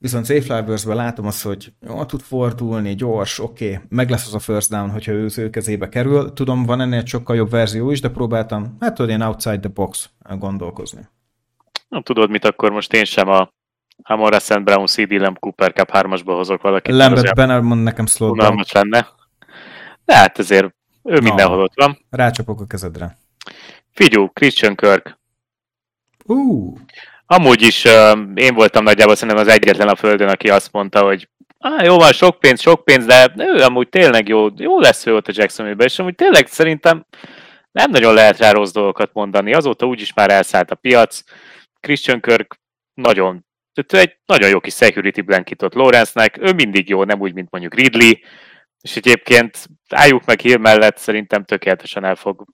[0.00, 4.38] Viszont Zayflowers-ben látom azt, hogy jól tud fordulni, gyors, oké, okay, meg lesz az a
[4.38, 6.32] first down, hogyha ő az ő kezébe kerül.
[6.32, 10.10] Tudom, van ennél sokkal jobb verzió is, de próbáltam, hát tudod, én outside the box
[10.38, 11.08] gondolkozni.
[11.88, 13.52] Nem tudod mit, akkor most én sem a
[14.02, 14.64] Amora St.
[14.64, 16.94] Brown CD Lamb Cooper Cup 3-asba hozok valakit.
[16.94, 19.08] Lambert Banner mond nekem slot lenne.
[20.04, 21.20] De hát ezért ő no.
[21.20, 21.98] mindenhol ott van.
[22.10, 23.18] Rácsapok a kezedre.
[23.90, 25.18] Figyú, Christian Kirk.
[26.24, 26.78] Uh.
[27.30, 31.28] Amúgy is uh, én voltam nagyjából szerintem az egyetlen a földön, aki azt mondta, hogy
[31.58, 35.14] ah, jó van, sok pénz, sok pénz, de ő amúgy tényleg jó, jó lesz ő
[35.14, 37.06] ott a Jacksonville-ben, és amúgy tényleg szerintem
[37.72, 39.54] nem nagyon lehet rá rossz dolgokat mondani.
[39.54, 41.22] Azóta úgyis már elszállt a piac.
[41.80, 42.60] Christian Kirk
[42.94, 43.46] nagyon,
[43.88, 48.12] egy nagyon jó kis security blanketot Lawrence-nek, ő mindig jó, nem úgy, mint mondjuk Ridley,
[48.80, 52.44] és egyébként álljuk meg Hill mellett szerintem tökéletesen el fog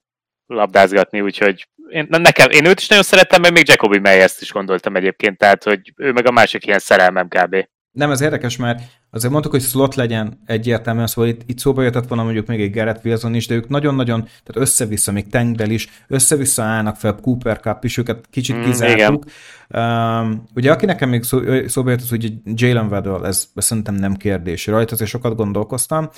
[0.46, 4.96] labdázgatni, úgyhogy én, nekem, én őt is nagyon szerettem, mert még Jacobi Meyers-t is gondoltam
[4.96, 7.56] egyébként, tehát hogy ő meg a másik ilyen szerelmem kb.
[7.94, 12.08] Nem, ez érdekes, mert azért mondtuk, hogy slot legyen egyértelműen, szóval itt, itt szóba jöttett
[12.08, 15.88] volna mondjuk még egy Garrett Wilson is, de ők nagyon-nagyon, tehát össze-vissza, még Tankdel is,
[16.08, 19.24] össze-vissza állnak fel, Cooper Cup is, őket kicsit mm, kizártuk.
[19.68, 23.94] Um, ugye aki nekem még szó, szóba jött, az ugye Jalen Weddle, ez, ez szerintem
[23.94, 24.66] nem kérdés.
[24.66, 26.08] Rajta azért sokat gondolkoztam,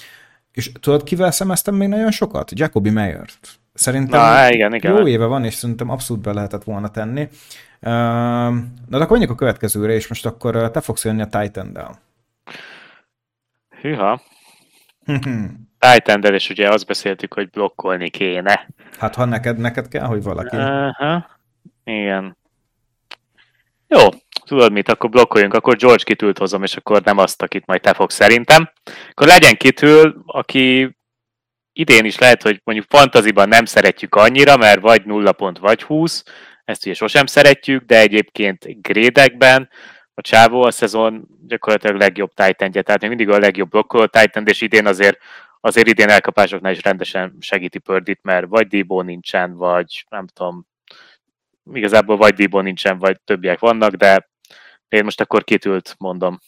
[0.52, 2.58] és tudod, kivel szemeztem még nagyon sokat?
[2.58, 3.38] Jacobi Meyers.
[3.76, 4.96] Szerintem Na, igen, igen.
[4.96, 7.28] jó éve van, és szerintem abszolút be lehetett volna tenni.
[7.80, 8.50] Na,
[8.88, 11.98] de akkor menjünk a következőre, és most akkor te fogsz jönni a Titan-del.
[13.80, 14.20] Hűha.
[15.78, 18.68] titan és ugye azt beszéltük, hogy blokkolni kéne.
[18.98, 20.56] Hát ha neked, neked kell, hogy valaki.
[20.56, 21.22] Uh-huh.
[21.84, 22.36] Igen.
[23.88, 24.08] Jó,
[24.44, 27.94] tudod mit, akkor blokkoljunk, akkor George kitült hozom, és akkor nem azt, akit majd te
[27.94, 28.70] fogsz szerintem.
[29.10, 30.96] Akkor legyen kitül, aki
[31.78, 36.24] idén is lehet, hogy mondjuk fantaziban nem szeretjük annyira, mert vagy 0 pont, vagy 20,
[36.64, 39.68] ezt ugye sosem szeretjük, de egyébként grédekben
[40.14, 44.60] a csávó a szezon gyakorlatilag legjobb titan tehát még mindig a legjobb blokkoló Titan, és
[44.60, 45.18] idén azért
[45.60, 50.66] azért idén elkapásoknál is rendesen segíti Pördit, mert vagy Dibó nincsen, vagy nem tudom,
[51.72, 54.28] igazából vagy Dibó nincsen, vagy többiek vannak, de
[54.88, 56.38] én most akkor kitült, mondom.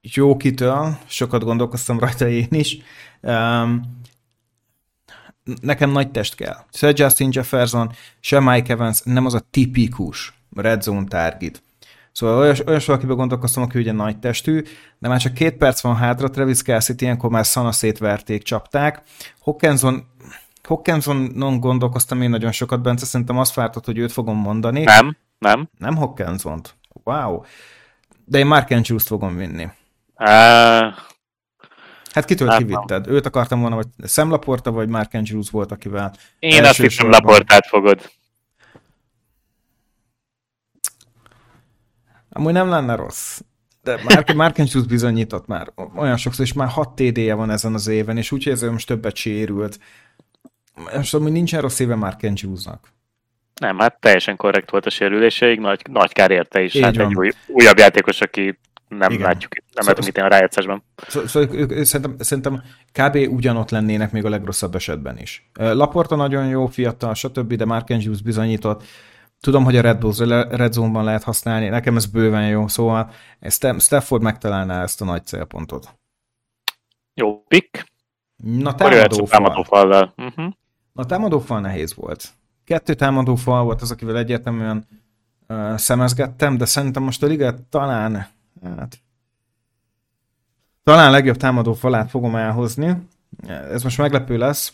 [0.00, 2.76] Jó kitől, sokat gondolkoztam rajta én is.
[3.20, 4.00] Um,
[5.60, 6.56] nekem nagy test kell.
[6.72, 11.62] Se Justin Jefferson, se Mike Evans nem az a tipikus red zone target.
[12.12, 14.62] Szóval olyas, olyas valakiben gondolkoztam, aki ugye nagy testű,
[14.98, 19.02] de már csak két perc van hátra, Travis Kelsey-t ilyenkor már szana szétverték, csapták.
[19.40, 20.06] Hawkinson
[20.62, 24.82] Hawkinsonon gondolkoztam én nagyon sokat, Bence, szerintem azt vártad, hogy őt fogom mondani.
[24.82, 25.68] Nem, nem.
[25.78, 26.74] Nem Hawkinson-t.
[27.04, 27.42] Wow.
[28.24, 29.68] De én Mark Andrews-t fogom vinni.
[30.16, 30.94] Uh,
[32.12, 33.06] Hát kitől hát kivitted?
[33.06, 37.66] Őt akartam volna, vagy Sam Laporta, vagy Mark Andrews volt, akivel Én azt hiszem Laportát
[37.66, 38.10] fogod.
[42.30, 43.40] Amúgy nem lenne rossz.
[43.82, 47.86] De Mark, Mark Andrews bizonyított már olyan sokszor, és már 6 TD-je van ezen az
[47.86, 49.78] éven, és úgy érzem, most többet sérült.
[50.96, 52.92] Most amúgy nincsen rossz éve Mark Andrewsnak.
[53.60, 56.74] Nem, hát teljesen korrekt volt a sérüléseig, nagy, nagy kár érte is.
[56.74, 57.06] Így hát van.
[57.06, 58.58] egy új, újabb játékos, aki
[58.96, 59.26] nem Igen.
[59.26, 60.82] látjuk, nem szóval, látunk itt a rájátszásban.
[61.08, 62.62] Szóval, szóval ők, szerintem, szerintem
[62.92, 63.32] kb.
[63.34, 65.50] ugyanott lennének még a legrosszabb esetben is.
[65.54, 68.82] Laporta nagyon jó, fiatal, stb., de Mark Andrews bizonyított.
[69.40, 73.10] Tudom, hogy a Red, Bull, Red Zone-ban lehet használni, nekem ez bőven jó, szóval
[73.78, 75.98] Stafford megtalálná ezt a nagy célpontot.
[77.14, 77.86] Jó pick.
[78.36, 80.12] Na támadó fal.
[80.16, 80.52] Uh-huh.
[80.92, 82.28] Na támadó fal nehéz volt.
[82.64, 84.86] Kettő támadó fal volt az, akivel egyértelműen
[85.48, 88.26] uh, szemezgettem, de szerintem most a liga talán
[88.62, 88.98] Hát,
[90.84, 92.96] talán a legjobb támadó falát fogom elhozni.
[93.46, 94.72] Ez most meglepő lesz.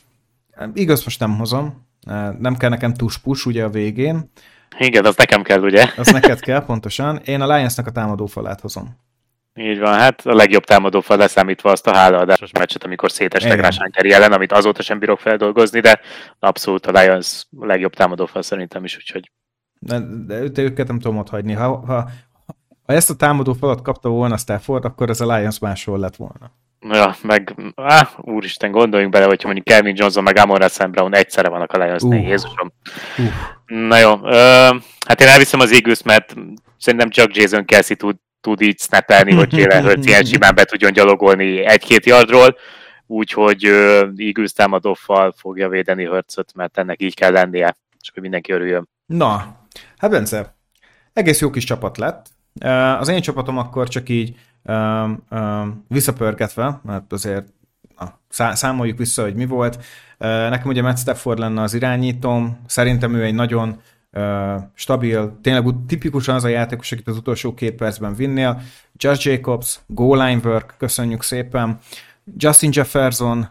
[0.74, 1.86] Igaz, most nem hozom.
[2.39, 4.30] Nem kell nekem tuspus ugye a végén.
[4.78, 5.93] Igen, az nekem kell, ugye?
[5.97, 7.16] Az neked kell, pontosan.
[7.16, 8.97] Én a Lionsnak a támadó falát hozom.
[9.55, 14.12] Így van, hát a legjobb támadó fal leszámítva azt a hálaadásos meccset, amikor szétestek Rásánkeri
[14.12, 16.01] ellen, amit azóta sem bírok feldolgozni, de
[16.39, 19.30] abszolút a Lions a legjobb támadó fal szerintem is, úgyhogy
[19.80, 20.01] de,
[20.49, 21.53] de őket nem tudom ott hagyni.
[21.53, 22.09] Ha, ha,
[22.89, 26.53] ha ezt a támadó falat kapta volna Stafford, akkor ez a Lions máshol lett volna.
[26.80, 31.49] Ja, meg, á, úristen, gondoljunk bele, hogyha mondjuk Kevin Johnson meg Amon Sam Brown egyszerre
[31.49, 32.22] vannak a lions uh.
[32.22, 32.72] Jézusom.
[33.18, 33.26] Uh.
[33.66, 34.68] Na jó, ö,
[35.07, 36.34] hát én elviszem az eagles mert
[36.78, 40.93] szerintem csak Jason Kelsey tud, tud így snappelni, hogy Jalen Hurts ilyen simán be tudjon
[40.93, 42.57] gyalogolni egy-két yardról,
[43.07, 43.64] úgyhogy
[44.16, 48.89] Eagles támadófal fogja védeni Hurtsot, mert ennek így kell lennie, és hogy mindenki örüljön.
[49.07, 49.57] Na,
[49.99, 50.57] hát Bence,
[51.12, 52.26] egész jó kis csapat lett,
[52.98, 57.46] az én csapatom akkor csak így um, visszapörgetve, mert azért
[58.28, 59.84] számoljuk vissza, hogy mi volt.
[60.18, 63.80] Nekem ugye Matt Stafford lenne az irányítóm, szerintem ő egy nagyon
[64.74, 68.61] stabil, tényleg tipikusan az a játékos, akit az utolsó két percben vinnél.
[68.96, 71.78] Josh Jacobs, goal line work, köszönjük szépen.
[72.37, 73.49] Justin Jefferson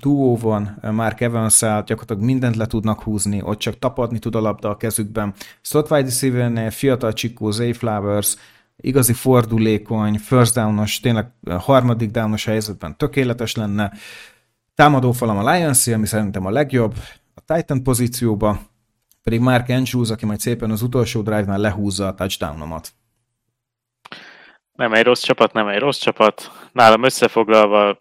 [0.00, 4.70] duó van Mark evans gyakorlatilag mindent le tudnak húzni, ott csak tapadni tud a labda
[4.70, 5.34] a kezükben.
[5.60, 8.36] Slot wide receiver fiatal csikó Zay Flowers,
[8.76, 13.92] igazi fordulékony, first downos, tényleg harmadik downos helyzetben tökéletes lenne.
[14.74, 16.94] Támadó falam a lions ami szerintem a legjobb,
[17.34, 18.60] a Titan pozícióba,
[19.22, 22.92] pedig Mark Andrews, aki majd szépen az utolsó drive-nál lehúzza a touchdownomat.
[24.72, 26.50] Nem egy rossz csapat, nem egy rossz csapat.
[26.72, 27.96] Nálam összefoglalva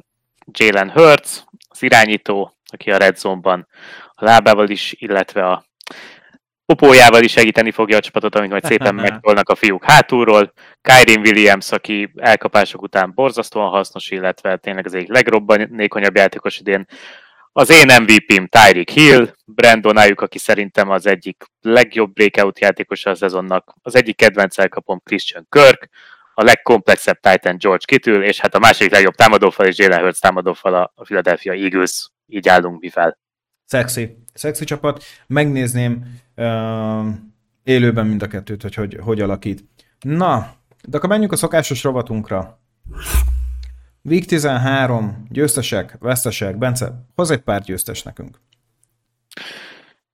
[0.51, 3.67] Jalen Hurts, az irányító, aki a red zone-ban
[4.13, 5.65] a lábával is, illetve a
[6.65, 10.53] popójával is segíteni fogja a csapatot, amit majd szépen megtolnak a fiúk hátulról.
[10.81, 16.85] Kyrie Williams, aki elkapások után borzasztóan hasznos, illetve tényleg az egyik legrobbanékonyabb játékos idén.
[17.51, 23.15] Az én MVP-m Tyreek Hill, Brandon Ayuk, aki szerintem az egyik legjobb breakout játékosa a
[23.15, 25.89] szezonnak, az egyik kedvenc elkapom Christian Kirk,
[26.37, 30.73] a legkomplexebb Titan George Kittle, és hát a második legjobb támadófal és Jalen Hurts támadófal
[30.73, 32.09] a Philadelphia Eagles.
[32.27, 33.17] Így állunk mi fel.
[33.65, 34.17] Szexi.
[34.33, 35.03] Szexi csapat.
[35.27, 37.05] Megnézném uh,
[37.63, 39.63] élőben mind a kettőt, hogy, hogy hogy alakít.
[39.99, 40.53] Na,
[40.87, 42.59] de akkor menjünk a szokásos rovatunkra.
[44.01, 46.57] Week 13, győztesek, vesztesek.
[46.57, 48.39] Bence, hoz egy pár győztes nekünk.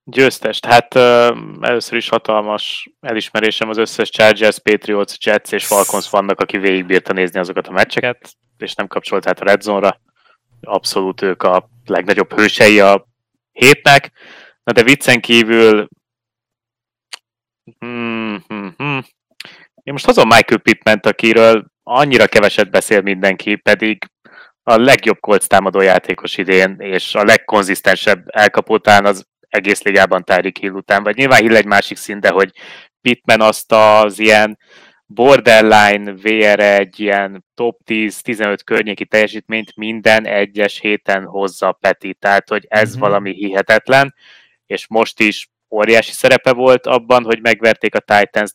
[0.04, 0.66] Győztest.
[0.66, 6.58] Hát uh, először is hatalmas elismerésem az összes Chargers, Patriots, Jets és Falcons vannak, aki
[6.58, 10.00] végigbírta nézni azokat a meccseket, és nem kapcsolt át a Red Zone-ra.
[10.62, 13.08] Abszolút ők a legnagyobb hősei a
[13.52, 14.12] hétnek.
[14.64, 15.88] Na de viccen kívül
[17.80, 19.04] hmm, hmm, hmm.
[19.84, 24.06] Én most hozom Michael pittman akiről annyira keveset beszél mindenki, pedig
[24.64, 30.58] a legjobb Colts támadó játékos idén, és a legkonzisztensebb elkapó után az egész ligában Tyreek
[30.58, 32.52] Hill után, vagy nyilván Hill egy másik de hogy
[33.02, 34.58] Pittman azt az ilyen
[35.06, 42.66] borderline VR egy ilyen top 10-15 környéki teljesítményt minden egyes héten hozza Peti, tehát hogy
[42.70, 43.00] ez mm-hmm.
[43.00, 44.16] valami hihetetlen,
[44.66, 48.52] és most is óriási szerepe volt abban, hogy megverték a Titans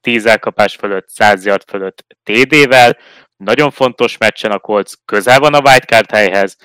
[0.00, 2.98] 10 elkapás fölött, 100 yard fölött TD-vel,
[3.36, 6.56] nagyon fontos meccsen a Colts közel van a wildcard helyhez,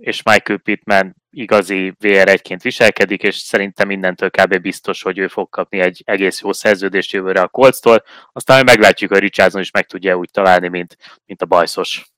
[0.00, 4.60] és Michael Pittman igazi VR1-ként viselkedik, és szerintem mindentől kb.
[4.60, 9.10] biztos, hogy ő fog kapni egy egész jó szerződést jövőre a Colts-tól, aztán majd meglátjuk,
[9.10, 10.96] hogy Richardson is meg tudja úgy találni, mint,
[11.26, 12.10] mint a bajszos.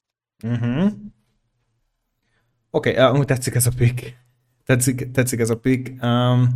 [0.45, 0.85] Uh-huh.
[2.71, 4.17] Oké, okay, amúgy tetszik ez a pick.
[4.65, 6.03] Tetszik, tetszik ez a pick.
[6.03, 6.49] Um,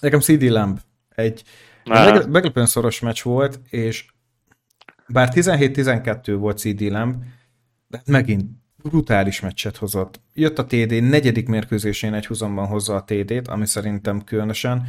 [0.00, 1.42] nekem CD Lamb egy,
[1.84, 4.04] egy meglepően szoros meccs volt, és
[5.08, 7.24] bár 17-12 volt CD Lamb,
[7.86, 10.20] de hát megint brutális meccset hozott.
[10.34, 14.86] Jött a TD, negyedik mérkőzésén egy húzomban hozza a TD-t, ami szerintem különösen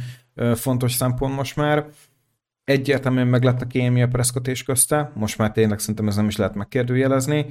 [0.54, 1.86] fontos szempont most már.
[2.64, 6.36] Egyértelműen meg lett a kémia Prescott és közte, most már tényleg szerintem ez nem is
[6.36, 7.46] lehet megkérdőjelezni.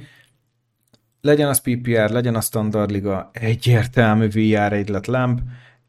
[1.20, 5.40] Legyen az PPR, legyen a Standard Liga, egyértelmű VR egy lett Lamb,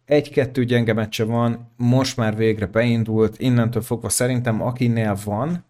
[0.05, 5.65] egy-kettő gyenge meccse van, most már végre beindult, innentől fogva szerintem akinél van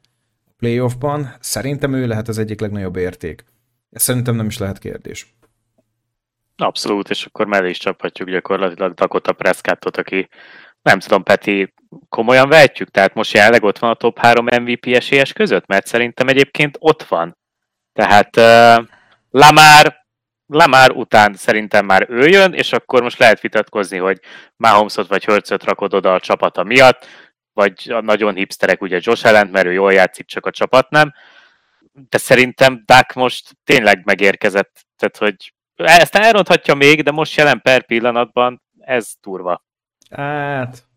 [0.58, 3.46] playoffban, szerintem ő lehet az egyik legnagyobb érték.
[3.94, 5.36] Ez szerintem nem is lehet kérdés.
[6.56, 10.30] Abszolút, és akkor mellé is csaphatjuk gyakorlatilag Dakota Prescottot, aki
[10.82, 11.74] nem tudom, Peti,
[12.10, 12.90] komolyan vehetjük?
[12.90, 15.66] Tehát most jelenleg ott van a top 3 MVP esélyes között?
[15.66, 17.38] Mert szerintem egyébként ott van.
[17.94, 18.88] Tehát uh,
[19.30, 19.96] Lamar,
[20.46, 24.20] Lamar után szerintem már ő jön, és akkor most lehet vitatkozni, hogy
[24.56, 27.08] Mahomesot vagy Hurtsot rakod oda a csapata miatt,
[27.54, 31.14] vagy a nagyon hipsterek ugye Josh Allen, mert ő jól játszik, csak a csapat nem.
[32.10, 37.86] De szerintem Duck most tényleg megérkezett, tehát hogy ezt elronthatja még, de most jelen per
[37.86, 39.66] pillanatban ez turva.
[40.10, 40.88] Hát,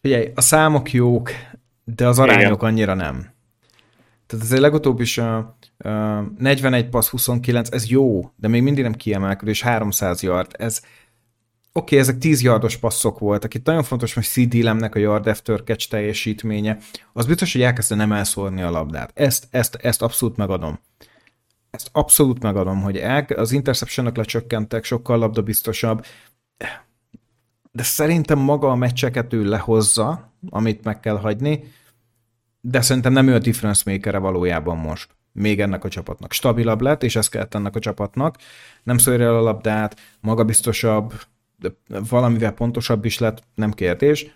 [0.00, 1.30] figyelj, a számok jók,
[1.84, 2.70] de az arányok Igen.
[2.70, 3.36] annyira nem.
[4.26, 5.36] Tehát azért legutóbb is a,
[5.78, 5.88] a
[6.38, 10.50] 41 passz 29, ez jó, de még mindig nem kiemelkedő, 300 yard.
[10.58, 10.82] Ez,
[11.72, 13.54] oké, okay, ezek 10 yardos passzok voltak.
[13.54, 16.78] Itt nagyon fontos, hogy CD Lemnek a yard after catch teljesítménye.
[17.12, 19.10] Az biztos, hogy elkezdte nem elszórni a labdát.
[19.14, 20.78] Ezt, ezt, ezt abszolút megadom.
[21.70, 26.04] Ezt abszolút megadom, hogy el, az interceptionok lecsökkentek, sokkal labdabiztosabb
[27.78, 31.72] de szerintem maga a meccseket ő lehozza, amit meg kell hagyni,
[32.60, 35.16] de szerintem nem ő a difference maker valójában most.
[35.32, 36.32] Még ennek a csapatnak.
[36.32, 38.36] Stabilabb lett, és ez kellett ennek a csapatnak.
[38.82, 41.12] Nem szórja el a labdát, magabiztosabb,
[42.08, 44.26] valamivel pontosabb is lett, nem kérdés.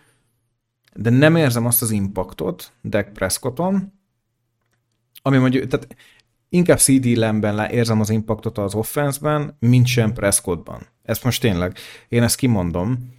[0.94, 3.92] De nem érzem azt az impaktot Dak Prescotton,
[5.22, 5.96] ami mondjuk, tehát
[6.48, 10.86] inkább CD Lemben érzem az impaktot az offenszben, mint sem Prescottban.
[11.02, 11.76] Ezt most tényleg,
[12.08, 13.10] én ezt kimondom.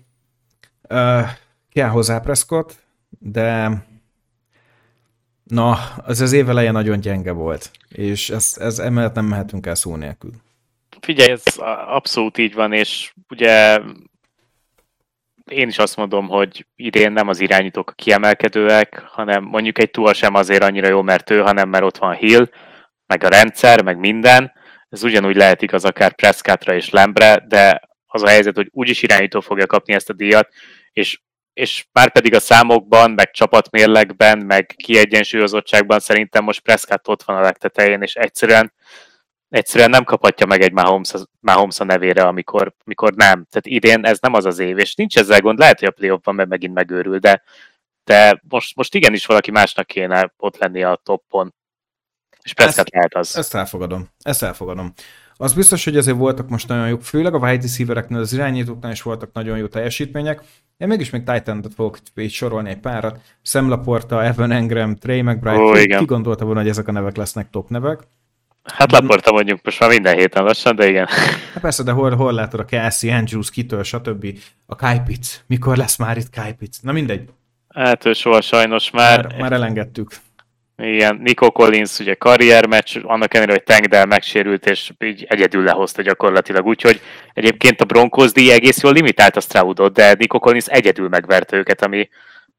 [0.89, 1.27] Uh,
[1.69, 2.83] kell hozzá Prescott,
[3.19, 3.85] de
[5.43, 9.75] na, az az év eleje nagyon gyenge volt, és ez, ez emellett nem mehetünk el
[9.75, 10.31] szó nélkül.
[11.03, 11.43] Figyelj, ez
[11.87, 13.79] abszolút így van, és ugye
[15.51, 20.13] én is azt mondom, hogy idén nem az irányítók a kiemelkedőek, hanem mondjuk egy túl
[20.13, 22.49] sem azért annyira jó, mert ő, hanem mert ott van Hill,
[23.05, 24.51] meg a rendszer, meg minden.
[24.89, 29.39] Ez ugyanúgy lehet igaz akár Prescottra és Lembre, de az a helyzet, hogy úgyis irányító
[29.39, 30.49] fogja kapni ezt a díjat,
[30.91, 31.21] és,
[31.53, 37.41] és már pedig a számokban, meg csapatmérlegben, meg kiegyensúlyozottságban szerintem most Prescott ott van a
[37.41, 38.73] legtetején, és egyszerűen
[39.53, 43.45] egyszerűen nem kaphatja meg egy Mahomes, Mahomes a nevére, amikor, amikor nem.
[43.49, 46.35] Tehát idén ez nem az az év, és nincs ezzel gond, lehet, hogy a playoffban
[46.35, 47.43] mert megint megőrül, de,
[48.03, 51.53] de most, most igenis valaki másnak kéne ott lenni a toppon.
[52.41, 53.37] És Prescott lehet az.
[53.37, 54.09] Ezt elfogadom.
[54.21, 54.93] Ezt elfogadom.
[55.35, 59.01] Az biztos, hogy ezért voltak most nagyon jók, főleg a wide receivereknél, az irányítóknál is
[59.01, 60.41] voltak nagyon jó teljesítmények.
[60.77, 63.19] Én mégis még titan fogok így sorolni egy párat.
[63.41, 65.57] Sam Laporta, Evan Engram, Trey McBride.
[65.57, 67.99] Ó, ki, ki gondolta volna, hogy ezek a nevek lesznek top nevek?
[68.63, 71.07] Hát Laporta mondjuk most már minden héten lassan, de igen.
[71.53, 74.25] Hát persze, de hol, hol látod a Cassie, Andrews, kitől, stb.
[74.65, 75.41] A Kajpic.
[75.47, 76.79] Mikor lesz már itt Kajpic?
[76.81, 77.29] Na mindegy.
[77.69, 79.27] Hát ő soha sajnos már...
[79.27, 80.11] Már, már elengedtük.
[80.77, 86.01] Igen, Nico Collins ugye karriermeccs, annak ellenére, hogy Tank Dell megsérült, és így egyedül lehozta
[86.01, 87.01] gyakorlatilag, úgyhogy
[87.33, 91.83] egyébként a Broncos díj egész jól limitált a Stroudot, de Nico Collins egyedül megverte őket,
[91.85, 92.09] ami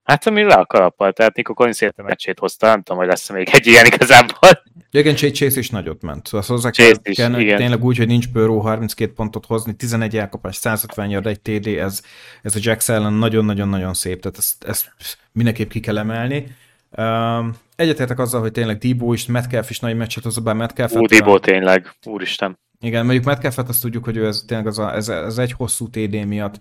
[0.05, 3.31] Hát ami le a kalappal, tehát Nico Collins érte meccsét hozta, nem tudom, hogy lesz
[3.31, 4.63] még egy ilyen igazából.
[4.91, 6.27] Igen, Chase is nagyot ment.
[6.27, 7.57] Szóval hozzá kell, is, kell igen.
[7.57, 12.03] tényleg úgy, hogy nincs bőró 32 pontot hozni, 11 elkapás, 150 yard, egy TD, ez,
[12.43, 14.89] ez a Jack ellen nagyon-nagyon-nagyon szép, tehát ezt, ezt
[15.33, 16.57] mindenképp ki kell emelni.
[16.91, 20.95] Um, egyetértek azzal, hogy tényleg Dibó is, Metcalf is nagy meccset hozott, bár Metcalf...
[20.95, 22.59] Ó, Dibó tényleg, úristen.
[22.81, 25.89] Igen, mondjuk metcalf azt tudjuk, hogy ő ez tényleg az, a, ez, ez egy hosszú
[25.91, 26.61] TD miatt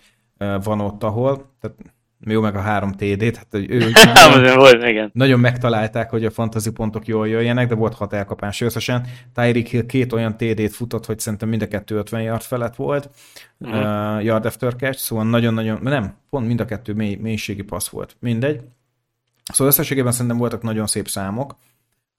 [0.63, 1.77] van ott, ahol, tehát
[2.25, 3.91] jó meg a három TD-t, hát hogy ő
[4.33, 5.09] nagyon, volt, igen.
[5.13, 9.07] nagyon megtalálták, hogy a fantasy pontok jól jöjjenek, de volt hat elkapás összesen.
[9.33, 13.09] Tyreek Hill két olyan TD-t futott, hogy szerintem mind a kettő 50 yard felett volt,
[13.57, 13.79] uh-huh.
[13.79, 18.15] uh, yard after catch, szóval nagyon-nagyon, nem, pont mind a kettő mély, mélységi passz volt.
[18.19, 18.61] Mindegy.
[19.51, 21.55] Szóval összességében szerintem voltak nagyon szép számok.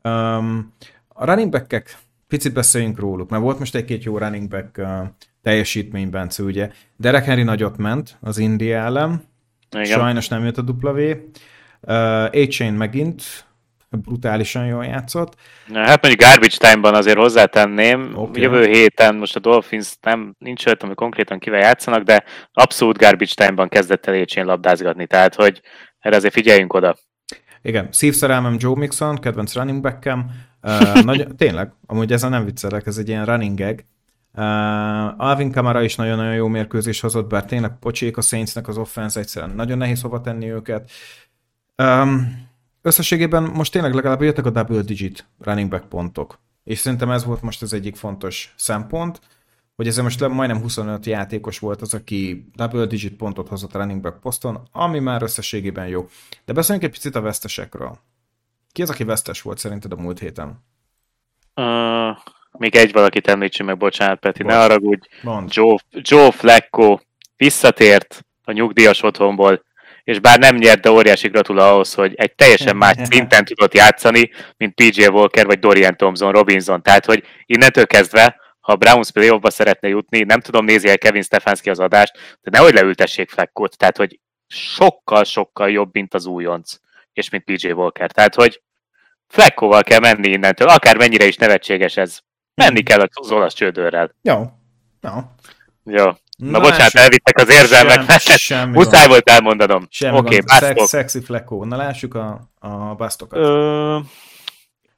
[0.02, 0.72] Um,
[1.08, 1.98] a running back
[2.28, 4.86] picit beszéljünk róluk, mert volt most egy-két jó running back uh,
[5.42, 6.70] teljesítmény, Bence, ugye.
[6.96, 9.22] Derek Henry nagyot ment az India ellen,
[9.74, 9.98] Igen.
[9.98, 11.00] sajnos nem jött a W.
[11.80, 13.22] Uh, A-Chain megint
[13.96, 15.34] brutálisan jól játszott.
[15.74, 18.42] Hát mondjuk garbage time-ban azért hozzátenném, okay.
[18.42, 23.32] jövő héten most a Dolphins nem, nincs olyan, hogy konkrétan kivel játszanak, de abszolút garbage
[23.34, 25.60] time-ban kezdett el labdázgatni, tehát hogy
[25.98, 26.96] erre azért figyeljünk oda.
[27.62, 30.30] Igen, szívszerelmem Joe Mixon, kedvenc running backem.
[30.62, 33.84] Uh, nagy, tényleg, amúgy ezzel nem viccelek, ez egy ilyen running gag.
[34.36, 39.20] Uh, Alvin Kamara is nagyon-nagyon jó mérkőzés hozott, bár tényleg pocsék a Saintsnek az offense,
[39.20, 40.90] egyszerűen nagyon nehéz hova tenni őket.
[41.76, 42.46] Um,
[42.82, 46.38] összességében most tényleg legalább jöttek a double digit running back pontok.
[46.64, 49.20] És szerintem ez volt most az egyik fontos szempont,
[49.76, 54.00] hogy ez most majdnem 25 játékos volt az, aki double digit pontot hozott a running
[54.00, 56.08] back poszton, ami már összességében jó.
[56.44, 57.98] De beszéljünk egy picit a vesztesekről.
[58.72, 60.64] Ki az, aki vesztes volt szerinted a múlt héten?
[61.54, 62.16] Uh,
[62.58, 64.52] még egy valakit említsünk meg, bocsánat, Peti, Bocs.
[64.52, 65.06] ne haragudj.
[65.48, 66.98] Joe, Joe Flacco
[67.36, 69.64] visszatért a nyugdíjas otthonból,
[70.04, 74.30] és bár nem nyert, de óriási gratula ahhoz, hogy egy teljesen más szinten tudott játszani,
[74.56, 76.82] mint PJ Walker vagy Dorian Thompson, Robinson.
[76.82, 81.22] Tehát, hogy innentől kezdve, ha a Browns playoffba szeretne jutni, nem tudom, nézi el Kevin
[81.22, 83.76] Stefanski az adást, de nehogy leültessék Fleckot.
[83.76, 86.76] Tehát, hogy sokkal-sokkal jobb, mint az újonc,
[87.12, 88.10] és mint PJ Walker.
[88.10, 88.62] Tehát, hogy
[89.28, 92.20] Fleckóval kell menni innentől, akár mennyire is nevetséges ez.
[92.54, 94.14] Menni kell az olasz csődőrrel.
[94.22, 94.50] Jó.
[95.00, 95.10] Jó.
[95.84, 96.04] Jó.
[96.36, 99.88] Na, Na bocsánat, elvittek az érzelmek, sem, muszáj volt elmondanom.
[100.00, 101.64] Oké, okay, Szex, Szexi Fleckó.
[101.64, 103.38] Na lássuk a, a basztokat.
[103.38, 103.98] Ö,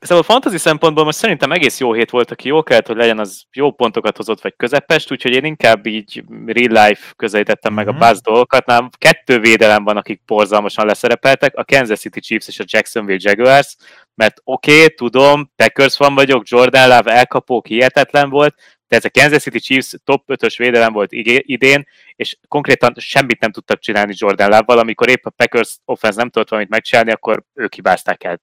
[0.06, 3.18] Szóval a fantasy szempontból most szerintem egész jó hét volt, aki jó kellett, hogy legyen,
[3.18, 7.84] az jó pontokat hozott, vagy közepest, úgyhogy én inkább így real life közelítettem mm-hmm.
[7.84, 8.08] meg a mhm.
[8.08, 8.66] buzz dolgokat.
[8.66, 13.76] Nem, kettő védelem van, akik borzalmasan leszerepeltek, a Kansas City Chiefs és a Jacksonville Jaguars,
[14.14, 18.54] mert oké, okay, tudom, Packers van vagyok, Jordan Love elkapó, hihetetlen volt,
[18.88, 21.86] de ez a Kansas City Chiefs top 5-ös védelem volt idén,
[22.16, 26.48] és konkrétan semmit nem tudtak csinálni Jordan Love-val, amikor épp a Packers offense nem tudott
[26.48, 28.40] valamit megcsinálni, akkor ők hibázták el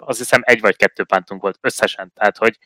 [0.00, 2.58] azt hiszem egy vagy kettő pántunk volt összesen, tehát hogy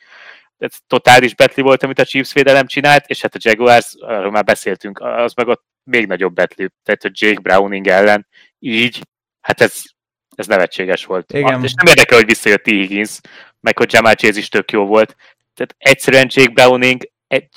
[0.59, 4.45] ez totális betli volt, amit a Chiefs védelem csinált, és hát a Jaguars, arról már
[4.45, 8.27] beszéltünk, az meg ott még nagyobb betli, tehát hogy Jake Browning ellen
[8.59, 9.01] így,
[9.41, 9.83] hát ez,
[10.37, 11.33] ez nevetséges volt.
[11.33, 11.65] Igen.
[11.65, 12.67] És nem érdekel, hogy visszajött T.
[12.67, 13.21] Higgins,
[13.61, 15.17] meg hogy Jamal Chase is tök jó volt.
[15.55, 17.49] Tehát egyszerűen Jake Browning egy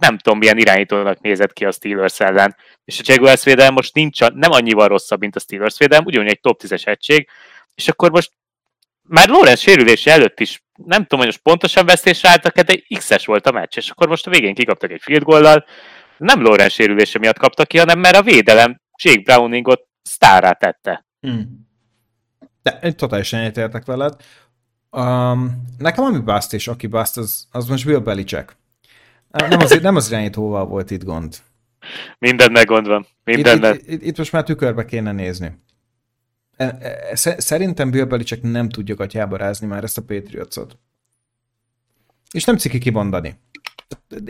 [0.00, 2.56] nem tudom milyen irányítónak nézett ki a Steelers ellen.
[2.84, 6.40] És a Jaguars védelem most nincs, nem annyival rosszabb, mint a Steelers védelem, ugyanúgy egy
[6.40, 7.28] top 10-es egység,
[7.74, 8.32] és akkor most
[9.02, 13.46] már Lorenz sérülése előtt is nem tudom, hogy most pontosan vesztésre álltak de X-es volt
[13.46, 15.64] a meccs, és akkor most a végén kikaptak egy field goal
[16.16, 21.06] Nem Lorenz sérülése miatt kaptak ki, hanem mert a védelem Jake Browningot sztárá tette.
[21.20, 21.68] Hmm.
[22.62, 24.14] De én totálisan egyetértek veled.
[24.90, 28.56] Um, nekem ami bászt és aki bászt, az, az most Bill Belichick.
[29.30, 31.36] Nem az, nem az irányítóval volt itt gond.
[32.18, 33.06] Mindennek gond van.
[33.24, 33.74] Mindennek.
[33.74, 35.52] Itt, itt, itt, itt most már tükörbe kéne nézni.
[36.62, 40.78] E, e, szerintem Bill Belichick nem tudja gatyába rázni már ezt a Patriotsot.
[42.30, 43.34] És nem ciki kimondani.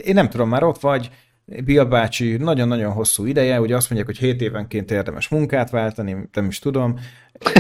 [0.04, 1.10] Én nem tudom, már ott vagy,
[1.44, 6.46] Bill bácsi nagyon-nagyon hosszú ideje, ugye azt mondják, hogy 7 évenként érdemes munkát váltani, nem
[6.46, 6.98] is tudom.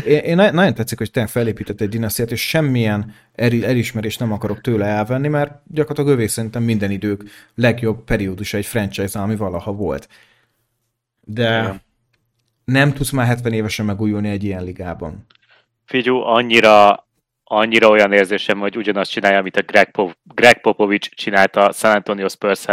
[0.06, 4.86] Én, én nagyon tetszik, hogy te felépített egy dinasztiát, és semmilyen elismerést nem akarok tőle
[4.86, 10.08] elvenni, mert gyakorlatilag övé szerintem minden idők legjobb periódusa egy franchise ami valaha volt.
[11.20, 11.82] De
[12.64, 15.26] nem tudsz már 70 évesen megújulni egy ilyen ligában.
[15.84, 17.06] Figyú, annyira,
[17.44, 21.94] annyira olyan érzésem, hogy ugyanazt csinálja, amit a Greg, Pop- Greg Popovich csinálta a San
[21.94, 22.64] Antonio spurs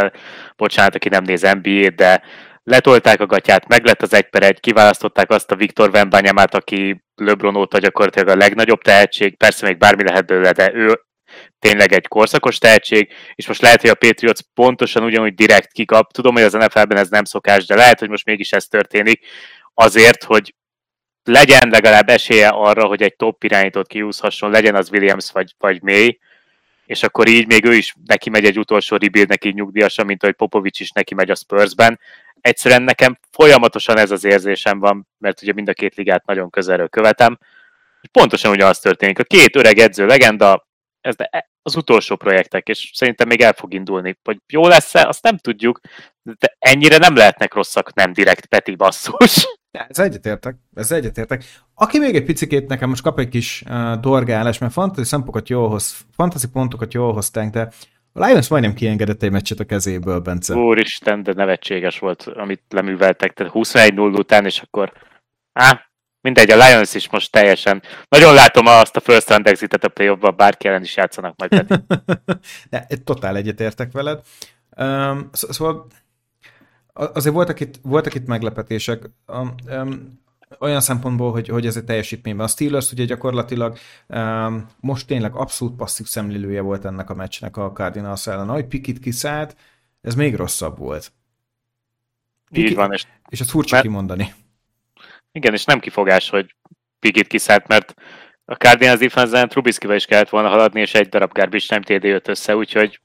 [0.56, 2.22] bocsánat, aki nem néz NBA-t, de
[2.64, 7.04] letolták a gatyát, meg lett az egy per egy, kiválasztották azt a Viktor Vembanyamát, aki
[7.16, 11.00] LeBron óta gyakorlatilag a legnagyobb tehetség, persze még bármi lehet belőle, de ő
[11.60, 16.12] tényleg egy korszakos tehetség, és most lehet, hogy a Patriots pontosan ugyanúgy direkt kikap.
[16.12, 19.26] Tudom, hogy az NFL-ben ez nem szokás, de lehet, hogy most mégis ez történik
[19.80, 20.56] azért, hogy
[21.24, 26.20] legyen legalább esélye arra, hogy egy top irányítót kiúszhasson, legyen az Williams vagy, vagy May,
[26.86, 30.36] és akkor így még ő is neki megy egy utolsó rebuildnek így nyugdíjasan, mint ahogy
[30.36, 32.00] Popovics is neki megy a Spursben.
[32.42, 36.90] Egyszerűen nekem folyamatosan ez az érzésem van, mert ugye mind a két ligát nagyon közelről
[36.90, 37.40] követem.
[38.12, 39.20] Pontosan ugyanaz történik.
[39.20, 40.68] A két öreg edző legenda,
[41.02, 41.16] ez
[41.62, 44.18] az utolsó projektek, és szerintem még el fog indulni.
[44.24, 45.80] Hogy jó lesz-e, azt nem tudjuk,
[46.22, 49.48] de ennyire nem lehetnek rosszak, nem direkt Peti basszus.
[49.72, 51.44] Ez egyetértek, ez egyetértek.
[51.74, 55.70] Aki még egy picikét nekem most kap egy kis uh, dorgálás, mert fantasy szempokat jól
[55.70, 57.70] hoz, fantasy pontokat jól hoztánk, de
[58.14, 60.56] a Lions majdnem kiengedett egy meccset a kezéből, Bence.
[60.56, 64.94] Úristen, de nevetséges volt, amit leműveltek, tehát 21-0 után, és akkor
[65.54, 65.82] á,
[66.22, 70.16] mindegy, a Lions is most teljesen, nagyon látom azt a first round exitet a play
[70.16, 71.82] ban bárki ellen is játszanak majd.
[72.70, 74.22] de, totál egyetértek veled.
[74.78, 75.88] Um, szóval
[76.94, 79.10] azért voltak itt, voltak itt meglepetések.
[79.28, 80.20] Um, um,
[80.60, 82.46] olyan szempontból, hogy, hogy ez egy teljesítményben.
[82.46, 83.78] A Steelers ugye gyakorlatilag
[84.08, 88.50] um, most tényleg abszolút passzív szemlélője volt ennek a meccsnek a Cardinals ellen.
[88.50, 89.56] Ahogy Pikit kiszállt,
[90.02, 91.12] ez még rosszabb volt.
[92.52, 92.94] Piki, Így van.
[92.94, 94.34] És, és ezt furcsa mert, kimondani.
[95.32, 96.56] Igen, és nem kifogás, hogy
[97.00, 97.94] Pigit kiszállt, mert
[98.46, 102.28] a Cardinals defense-en Trubisky-vel is kellett volna haladni, és egy darab garbage nem TD jött
[102.28, 103.02] össze, úgyhogy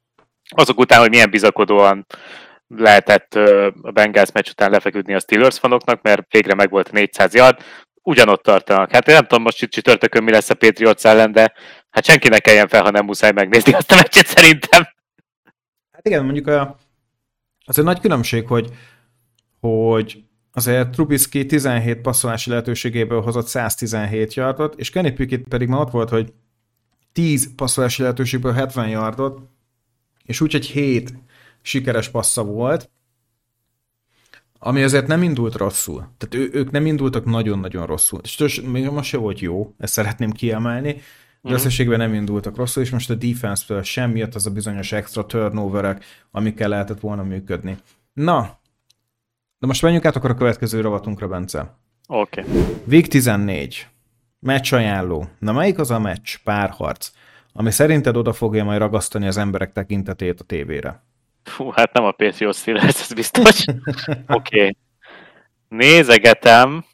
[0.49, 2.07] azok után, hogy milyen bizakodóan
[2.69, 3.35] lehetett
[3.83, 7.59] a Bengals meccs után lefeküdni a Steelers fanoknak, mert végre meg volt a 400 yard,
[8.03, 8.91] ugyanott tartanak.
[8.91, 11.53] Hát én nem tudom most csütörtökön mi lesz a Patriots ellen, de
[11.91, 14.83] hát senkinek kelljen fel, ha nem muszáj megnézni azt a meccset szerintem.
[15.93, 16.77] Hát igen, mondjuk a,
[17.65, 18.69] az egy nagy különbség, hogy,
[19.61, 25.91] hogy azért Trubisky 17 passzolási lehetőségéből hozott 117 yardot, és Kenny Pickett pedig ma ott
[25.91, 26.33] volt, hogy
[27.13, 29.41] 10 passzolási lehetőségből 70 yardot,
[30.25, 31.15] és úgy, hogy 7
[31.65, 32.91] sikeres passza volt,
[34.59, 36.09] ami azért nem indult rosszul.
[36.19, 38.21] Tehát ő, ők nem indultak nagyon-nagyon rosszul.
[38.23, 41.01] És még most se volt jó, ezt szeretném kiemelni, de
[41.49, 41.57] mm-hmm.
[41.57, 46.05] összességben nem indultak rosszul, és most a defense-től sem jött az a bizonyos extra turnoverek,
[46.31, 47.77] amikkel lehetett volna működni.
[48.13, 48.59] Na,
[49.59, 51.77] de most menjünk át akkor a következő rovatunkra, Bence.
[52.07, 52.41] Oké.
[52.41, 52.53] Okay.
[52.87, 53.89] Week 14.
[54.41, 55.29] Meccs ajánló.
[55.39, 57.11] Na melyik az a meccs, párharc,
[57.53, 61.03] ami szerinted oda fogja majd ragasztani az emberek tekintetét a tévére?
[61.45, 63.65] Fú, hát nem a Patriots Steelers, ez biztos.
[64.27, 64.59] Oké.
[64.59, 64.77] Okay.
[65.69, 66.85] Nézegetem.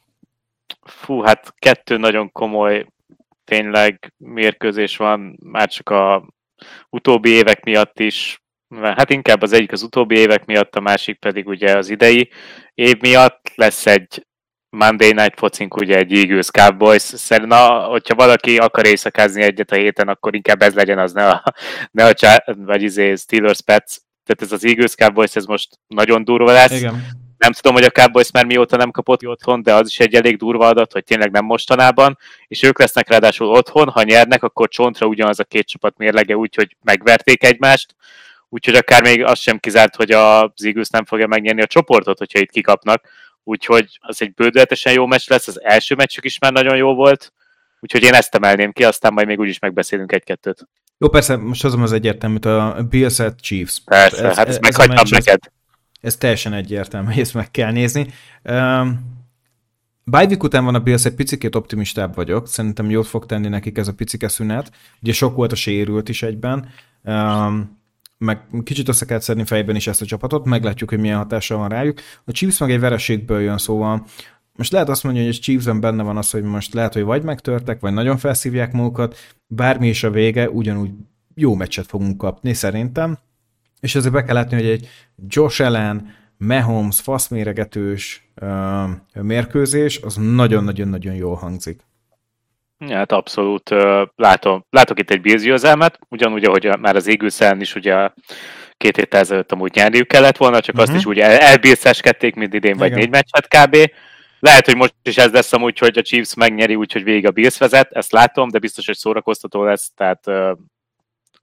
[0.81, 2.85] Fú, hát kettő nagyon komoly
[3.43, 6.27] tényleg mérkőzés van, már csak a
[6.89, 8.41] utóbbi évek miatt is,
[8.79, 12.29] hát inkább az egyik az utóbbi évek miatt, a másik pedig ugye az idei
[12.73, 14.25] év miatt lesz egy
[14.69, 17.01] Monday Night focink, ugye egy Eagles Cowboys.
[17.01, 21.43] Szerintem, hogyha valaki akar éjszakázni egyet a héten, akkor inkább ez legyen az, ne a,
[21.91, 23.95] ne a vagy izé Steelers Pets
[24.33, 26.71] tehát ez az Eagles Cowboys, ez most nagyon durva lesz.
[26.71, 27.05] Igen.
[27.37, 30.37] Nem tudom, hogy a Cowboys már mióta nem kapott otthon, de az is egy elég
[30.37, 32.17] durva adat, hogy tényleg nem mostanában,
[32.47, 36.77] és ők lesznek ráadásul otthon, ha nyernek, akkor csontra ugyanaz a két csapat mérlege, úgyhogy
[36.83, 37.95] megverték egymást,
[38.49, 42.39] úgyhogy akár még az sem kizárt, hogy az Eagles nem fogja megnyerni a csoportot, hogyha
[42.39, 43.03] itt kikapnak,
[43.43, 47.33] úgyhogy az egy bődületesen jó meccs lesz, az első meccsük is már nagyon jó volt,
[47.79, 50.67] úgyhogy én ezt emelném ki, aztán majd még úgyis megbeszélünk egy-kettőt.
[51.01, 53.81] Jó, persze, most hozom az egyértelműt, a Bills at Chiefs.
[53.85, 55.39] Persze, ez, hát ezt meghagytam neked.
[55.41, 55.51] Ez,
[56.01, 58.07] ez teljesen egyértelmű, hogy ezt meg kell nézni.
[58.43, 59.19] Um,
[60.05, 63.87] Bajvik után van a Bills, egy picikét optimistább vagyok, szerintem jót fog tenni nekik ez
[63.87, 64.71] a picike szünet.
[65.01, 66.69] Ugye sok volt a sérült is egyben,
[67.03, 67.79] um,
[68.17, 71.69] meg kicsit össze kell szedni fejben is ezt a csapatot, meglátjuk, hogy milyen hatással van
[71.69, 71.99] rájuk.
[72.25, 74.05] A Chiefs meg egy vereségből jön, szóval
[74.61, 77.23] most lehet azt mondani, hogy a Chiefs-en benne van az, hogy most lehet, hogy vagy
[77.23, 79.15] megtörtek, vagy nagyon felszívják magukat,
[79.47, 80.89] bármi is a vége, ugyanúgy
[81.35, 83.17] jó meccset fogunk kapni szerintem,
[83.79, 84.87] és ezért be kell látni, hogy egy
[85.27, 88.89] Josh Allen, Mahomes, faszméregetős uh,
[89.21, 91.79] mérkőzés, az nagyon-nagyon-nagyon jól hangzik.
[92.77, 93.69] Ja, hát abszolút
[94.15, 95.63] látom, látok itt egy Bills
[96.09, 98.09] ugyanúgy, ahogy már az égőszellen is ugye
[98.77, 100.81] két héttel ezelőtt amúgy nyerniük kellett volna, csak uh-huh.
[100.81, 100.99] azt mhm.
[100.99, 102.99] is úgy el, elbírszeskedték, mint idén, vagy Igen.
[102.99, 103.91] négy meccset kb.
[104.41, 107.57] Lehet, hogy most is ez lesz amúgy, hogy a Chiefs megnyeri, úgyhogy végig a Bills
[107.57, 110.57] vezet, ezt látom, de biztos, hogy szórakoztató lesz, tehát uh,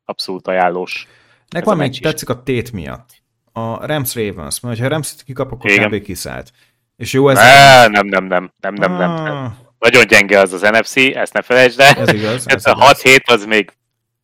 [0.05, 1.07] abszolút ajánlós.
[1.49, 3.11] Nekem még tetszik a tét miatt.
[3.53, 5.91] A Rams Ravens, mert ha a Rams kikap, akkor Igen.
[5.91, 6.03] kb.
[6.03, 6.51] kiszállt.
[6.97, 7.37] És jó ez...
[7.37, 9.37] Ne, nem, nem, nem, nem, nem, nem, nem.
[9.37, 9.53] Ah.
[9.79, 11.95] Nagyon gyenge az az NFC, ezt ne felejtsd el.
[11.95, 12.49] Ez igaz.
[12.49, 13.73] Ez, ez a 6-7 az még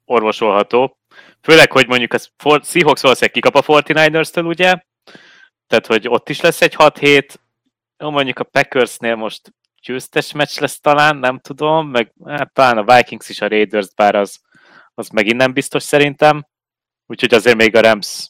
[0.04, 0.98] orvosolható.
[1.42, 2.18] Főleg, hogy mondjuk a
[2.62, 4.74] Seahawks valószínűleg kikap a 49ers-től, ugye?
[5.66, 7.34] Tehát, hogy ott is lesz egy 6-7,
[8.04, 12.96] jó, mondjuk a Packersnél most győztes meccs lesz talán, nem tudom, meg hát, talán a
[12.96, 14.40] Vikings is a Raiders, bár az,
[14.94, 16.46] az megint nem biztos szerintem.
[17.06, 18.28] Úgyhogy azért még a Rams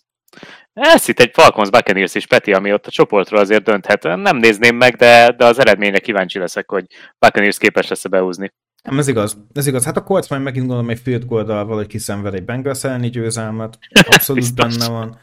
[0.72, 4.02] ez itt egy Falcons Buccaneers is, Peti, ami ott a csoportról azért dönthet.
[4.02, 6.86] Nem nézném meg, de, de az eredményre kíváncsi leszek, hogy
[7.18, 8.52] Buccaneers képes lesz behúzni.
[8.82, 9.36] Nem, ez igaz.
[9.52, 9.84] Ez igaz.
[9.84, 13.78] Hát a Colts majd megint gondolom egy field goal valahogy kiszenved egy Bengals elleni győzelmet.
[14.06, 15.18] Abszolút benne van.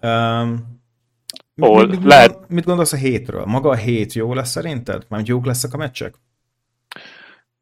[0.00, 0.76] Um,
[1.60, 1.86] Hol?
[1.86, 2.38] Mit, mit, lehet...
[2.48, 3.44] mit gondolsz a hétről?
[3.44, 5.02] Maga a hét jó lesz szerinted?
[5.08, 6.14] Már jók lesznek a meccsek?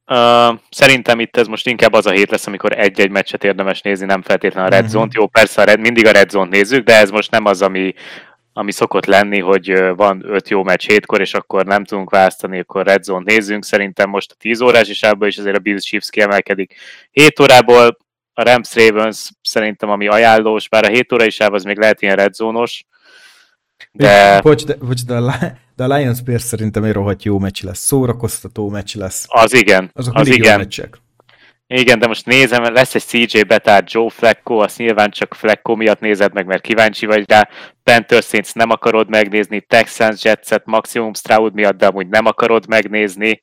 [0.07, 4.07] Uh, szerintem itt ez most inkább az a hét lesz, amikor egy-egy meccset érdemes nézni,
[4.07, 5.09] nem feltétlenül a Red uh-huh.
[5.11, 7.95] Jó, persze a Red, mindig a Red Zone-t nézzük, de ez most nem az, ami,
[8.53, 12.87] ami szokott lenni, hogy van öt jó meccs hétkor, és akkor nem tudunk választani, akkor
[12.87, 13.65] Red Zone-t nézzünk.
[13.65, 16.75] Szerintem most a 10 órás is ábban is azért a Bills Chiefs kiemelkedik.
[17.11, 17.97] 7 órából
[18.33, 22.17] a Rams Ravens szerintem ami ajánlós, bár a 7 óra is az még lehet ilyen
[22.17, 22.85] Red Zone-os,
[23.93, 24.41] de...
[24.41, 25.35] Bocs, de, bocs, de, a,
[25.77, 27.79] de a Lions Bears szerintem egy rohadt jó meccs lesz.
[27.79, 29.25] Szórakoztató meccs lesz.
[29.29, 29.91] Az igen.
[29.93, 30.59] Azok az igen.
[30.59, 31.03] meccsek.
[31.67, 36.01] Igen, de most nézem, lesz egy CJ Betár, Joe Flacco, azt nyilván csak Flacco miatt
[36.01, 37.49] nézed meg, mert kíváncsi vagy rá.
[37.83, 43.41] Panthers Saints nem akarod megnézni, Texans Jetset maximum Stroud miatt, de amúgy nem akarod megnézni.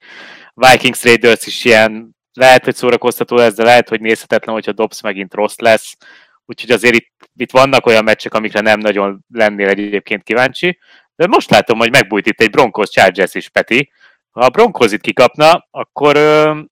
[0.54, 5.34] Vikings Raiders is ilyen, lehet, hogy szórakoztató lesz, de lehet, hogy nézhetetlen, hogyha Dobbs megint
[5.34, 5.98] rossz lesz
[6.46, 10.80] úgyhogy azért itt, itt vannak olyan meccsek, amikre nem nagyon lennél egyébként kíváncsi,
[11.16, 13.92] de most látom, hogy megbújt itt egy Broncos Chargers is, Peti,
[14.32, 16.16] Ha a Broncos itt kikapna, akkor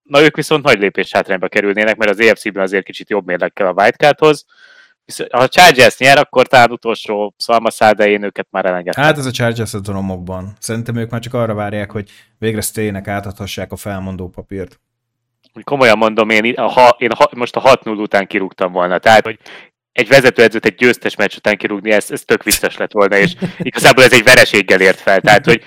[0.03, 3.74] na ők viszont nagy lépés hátrányba kerülnének, mert az EFC-ben azért kicsit jobb mérlekkel a
[3.82, 4.45] Wildcardhoz.
[5.32, 9.03] Ha a Chargers nyer, akkor talán utolsó szalmaszál, de én őket már elengedtem.
[9.03, 10.53] Hát ez a Chargers a romokban.
[10.59, 14.80] Szerintem ők már csak arra várják, hogy végre Stének átadhassák a felmondó papírt.
[15.64, 18.97] Komolyan mondom, én, ha, én ha, most a 6-0 után kirúgtam volna.
[18.97, 19.39] Tehát, hogy
[19.91, 24.04] egy vezetőedzőt egy győztes meccs után kirúgni, ez, ez tök vicces lett volna, és igazából
[24.04, 25.22] ez egy vereséggel ért fel.
[25.22, 25.64] Tehát, hogy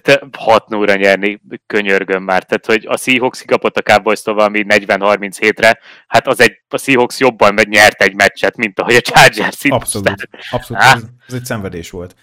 [0.00, 2.44] tehát 6 0 nyerni, könyörgöm már.
[2.44, 7.54] Tehát, hogy a Seahawks kapott a cowboys valami 40-37-re, hát az egy, a Seahawks jobban
[7.54, 10.82] meg nyert egy meccset, mint ahogy a Chargers Abszolút, abszolút.
[10.82, 12.14] Ez, ez, egy szenvedés volt.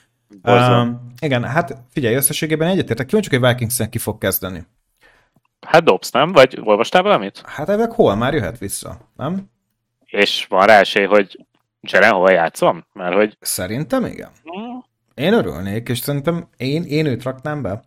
[0.44, 4.66] Um, igen, hát figyelj, összességében egyetértek, kíváncsi, hogy Vikings ki fog kezdeni.
[5.66, 6.32] Hát dobsz, nem?
[6.32, 7.42] Vagy olvastál valamit?
[7.46, 9.52] Hát ebben hol már jöhet vissza, nem?
[10.06, 11.46] És van rá esély, hogy
[11.92, 12.86] Jelen hol játszom?
[12.94, 13.38] Mert hogy...
[13.40, 14.32] Szerintem igen.
[14.58, 14.78] Mm.
[15.14, 17.84] Én örülnék, és szerintem én, én őt raknám be.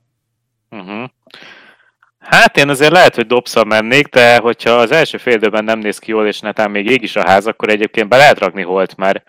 [0.70, 1.08] Uh-huh.
[2.18, 5.98] Hát én azért lehet, hogy dobszal mennék, de hogyha az első fél időben nem néz
[5.98, 8.96] ki jól, és netán még ég is a ház, akkor egyébként be lehet rakni holt,
[8.96, 9.22] mert,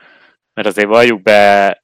[0.54, 1.84] mert azért valljuk be,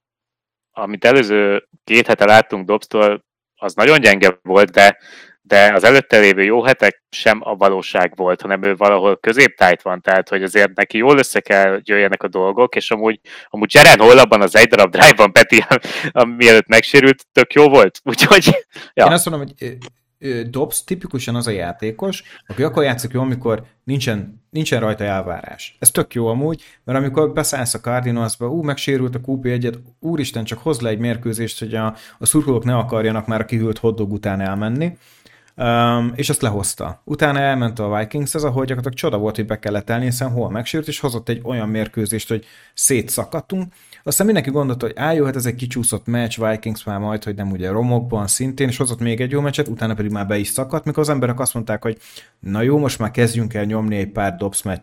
[0.71, 4.97] amit előző két hete láttunk Dobstól, az nagyon gyenge volt, de
[5.45, 10.01] de az előtte lévő jó hetek sem a valóság volt, hanem ő valahol középtájt van,
[10.01, 13.19] tehát hogy azért neki jól össze kell jöjjenek a dolgok, és amúgy,
[13.49, 15.63] amúgy Jaren Hall abban az egy darab drive-ban Peti,
[16.37, 18.65] mielőtt megsérült, tök jó volt, úgyhogy...
[18.93, 19.05] Ja.
[19.05, 19.77] Én azt mondom, hogy
[20.49, 25.75] Dobbs tipikusan az a játékos, aki akkor játszik jó, amikor nincsen, nincsen rajta elvárás.
[25.79, 30.43] Ez tök jó amúgy, mert amikor beszállsz a Cardinalsba, ú, megsérült a QP egyet, úristen,
[30.43, 34.11] csak hoz le egy mérkőzést, hogy a, a szurkolók ne akarjanak már a kihűlt hoddog
[34.11, 34.97] után elmenni,
[35.55, 37.01] Um, és azt lehozta.
[37.03, 40.49] Utána elment a Vikings, ez ahol gyakorlatilag csoda volt, hogy be kellett elni, hiszen hol
[40.49, 43.73] megsérült, és hozott egy olyan mérkőzést, hogy szétszakadtunk.
[44.05, 47.35] Aztán mindenki gondolta, hogy áll, jó, hát ez egy kicsúszott meccs, Vikings már majd, hogy
[47.35, 50.47] nem ugye romokban szintén, és hozott még egy jó meccset, utána pedig már be is
[50.47, 51.97] szakadt, mikor az emberek azt mondták, hogy
[52.39, 54.35] na jó, most már kezdjünk el nyomni egy pár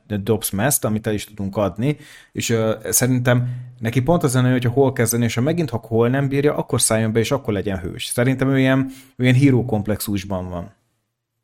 [0.06, 1.96] dobs meszt, amit el is tudunk adni,
[2.32, 3.48] és uh, szerintem
[3.78, 6.80] neki pont az lenne, hogyha hol kezdeni, és ha megint ha hol nem bírja, akkor
[6.80, 8.04] szálljon be, és akkor legyen hős.
[8.04, 10.74] Szerintem ő ilyen, ő ilyen híró komplexusban van.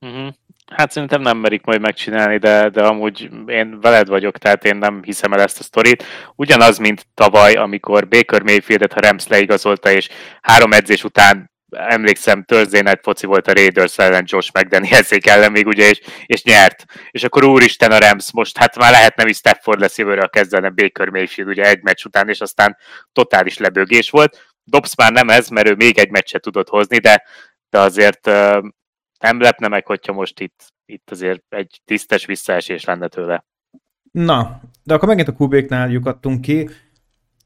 [0.01, 0.35] Uh-huh.
[0.75, 5.03] Hát szerintem nem merik majd megcsinálni, de, de amúgy én veled vagyok, tehát én nem
[5.03, 6.05] hiszem el ezt a sztorit.
[6.35, 10.09] Ugyanaz, mint tavaly, amikor Baker Mayfieldet a Rams leigazolta, és
[10.41, 15.67] három edzés után emlékszem, Thursday Night foci volt a Raiders ellen Josh McDanielszék ellen még
[15.67, 16.85] ugye, és, és nyert.
[17.11, 20.29] És akkor úristen a Rams, most hát már lehet nem is Stafford lesz jövőre a
[20.29, 22.77] kezdene Baker Mayfield ugye egy meccs után, és aztán
[23.13, 24.55] totális lebőgés volt.
[24.65, 27.23] Dobbs már nem ez, mert ő még egy meccset tudott hozni, de,
[27.71, 28.31] de azért
[29.27, 33.45] nem lepne meg, hogyha most itt, itt azért egy tisztes visszaesés lenne tőle.
[34.13, 36.69] Na, de akkor megint a kubéknál lyukadtunk ki.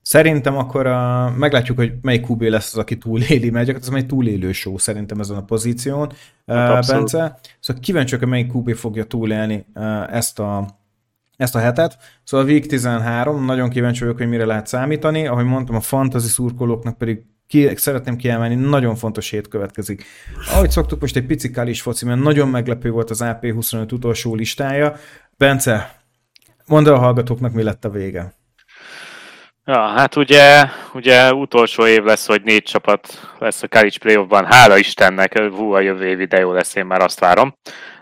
[0.03, 4.53] Szerintem akkor a, meglátjuk, hogy melyik QB lesz az, aki túléli, mert ez egy túlélő
[4.53, 6.13] show szerintem ezen a pozíción,
[6.47, 7.39] hát uh, Bence.
[7.61, 10.79] Szóval kíváncsi hogy melyik QB fogja túlélni uh, ezt a
[11.37, 11.97] ezt a hetet.
[12.25, 15.27] Szóval a Week 13, nagyon kíváncsi vagyok, hogy mire lehet számítani.
[15.27, 20.05] Ahogy mondtam, a fantasy szurkolóknak pedig ki, szeretném kiemelni, nagyon fontos hét következik.
[20.51, 24.97] Ahogy szoktuk, most egy pici is foci, mert nagyon meglepő volt az AP25 utolsó listája.
[25.37, 25.95] Bence,
[26.67, 28.33] mondd el a hallgatóknak, mi lett a vége.
[29.65, 34.45] Ja, hát ugye, ugye utolsó év lesz, hogy négy csapat lesz a college playoffban.
[34.45, 37.55] Hála Istennek, hú, a jövő év ide jó lesz, én már azt várom.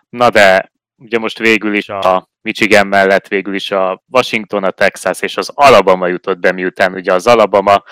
[0.09, 5.21] Na de ugye most végül is a Michigan mellett végül is a Washington, a Texas
[5.21, 7.83] és az Alabama jutott be, miután ugye az Alabama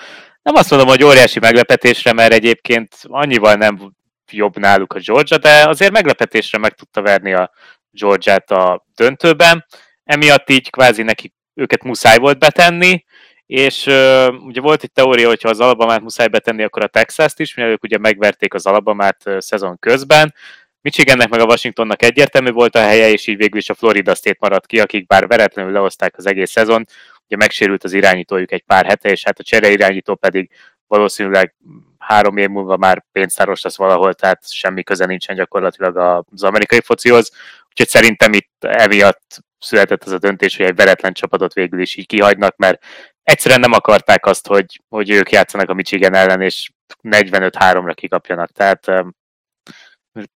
[0.47, 3.93] nem azt mondom, hogy óriási meglepetésre, mert egyébként annyival nem
[4.31, 7.51] jobb náluk a Georgia, de azért meglepetésre meg tudta verni a
[7.91, 9.65] Georgiát a döntőben.
[10.03, 13.03] Emiatt így kvázi neki őket muszáj volt betenni,
[13.45, 17.55] és uh, ugye volt egy teória, hogyha az Alabamát muszáj betenni, akkor a Texas-t is,
[17.55, 20.33] mivel ők ugye megverték az Alabamát szezon közben.
[20.81, 24.37] Michigannek meg a Washingtonnak egyértelmű volt a helye, és így végül is a Florida State
[24.39, 26.85] maradt ki, akik bár veretlenül lehozták az egész szezon,
[27.27, 30.51] ugye megsérült az irányítójuk egy pár hete, és hát a csere irányító pedig
[30.87, 31.55] valószínűleg
[31.97, 35.97] három év múlva már pénztáros lesz valahol, tehát semmi köze nincsen gyakorlatilag
[36.31, 37.31] az amerikai focihoz.
[37.69, 42.05] Úgyhogy szerintem itt emiatt született az a döntés, hogy egy veretlen csapatot végül is így
[42.05, 42.83] kihagynak, mert
[43.23, 46.71] egyszerűen nem akarták azt, hogy, hogy ők játszanak a Michigan ellen, és
[47.03, 48.51] 45-3-ra kikapjanak.
[48.51, 48.91] Tehát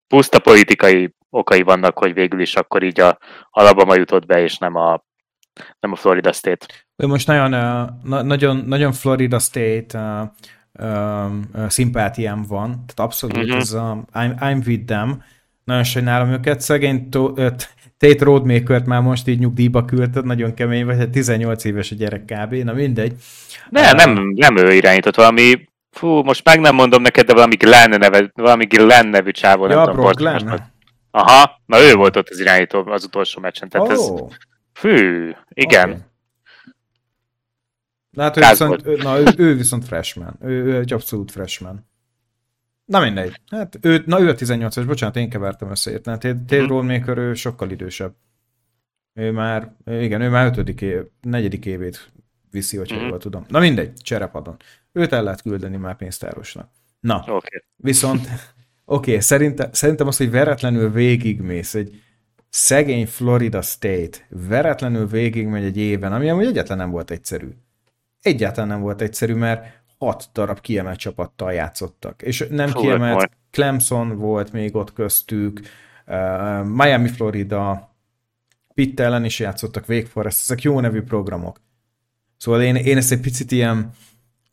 [0.08, 3.18] puszta politikai okai vannak, hogy végül is akkor így a
[3.50, 5.04] Alabama jutott be, és nem a,
[5.80, 6.66] nem a Florida State.
[6.96, 7.50] Ő most nagyon,
[8.04, 10.30] nagyon, nagyon Florida State
[10.80, 13.58] uh, uh, szimpátiám van, tehát abszolút uh-huh.
[13.58, 15.24] ez a I'm, I'm with them,
[15.64, 17.10] nagyon sajnálom őket, szegény
[17.98, 22.26] Tate Roadmaker-t már most így nyugdíjba küldted, nagyon kemény vagy, hát 18 éves a gyerek
[22.26, 22.54] kb.
[22.54, 23.16] Na mindegy.
[23.70, 27.56] Ne, uh, nem, nem ő irányított, valami Fú, most meg nem mondom neked, de valami
[27.56, 30.60] Glenn, neve, valami Glenn nevű csávó, Ja, nem tudom, Glenn.
[31.12, 34.28] Aha, na ő volt ott az irányító az utolsó meccsen, tehát ez, Ó,
[34.80, 35.90] fű, igen.
[35.90, 36.02] oké.
[38.10, 40.36] Na hát ő viszont, na, ő, ő viszont freshman.
[40.42, 41.88] Ő, ő egy abszolút freshman.
[42.86, 43.42] Na mindegy.
[43.50, 46.18] Hát ő, na ő a 18-as, bocsánat, én kevertem össze érteni.
[46.18, 46.68] Ted Mhm.
[46.70, 48.16] Rollmaker, ő sokkal idősebb.
[49.14, 52.12] Ő már, igen, ő már ötödik év, negyedik évét
[52.52, 53.08] viszi, hogyha Mhm.
[53.08, 53.46] jól tudom.
[53.48, 54.58] Na mindegy, cserepadon.
[54.92, 56.70] Őt el lehet küldeni már pénztárosnak.
[57.00, 57.18] Na.
[57.28, 57.64] Okay.
[57.76, 58.22] Viszont,
[58.86, 62.02] oké, okay, szerinte, szerintem az, hogy veretlenül végigmész egy
[62.50, 67.50] szegény Florida State, veretlenül végigmegy egy éven, ami amúgy egyáltalán nem volt egyszerű.
[68.22, 72.22] Egyáltalán nem volt egyszerű, mert hat darab kiemelt csapattal játszottak.
[72.22, 73.32] És nem Fú, kiemelt, volt.
[73.52, 75.60] Clemson volt még ott köztük,
[76.08, 77.94] uh, Miami, Florida,
[78.74, 81.62] Pitt ellen is játszottak, Wake Forest, ezek jó nevű programok.
[82.38, 83.92] Szóval én, én ezt egy picit ilyen,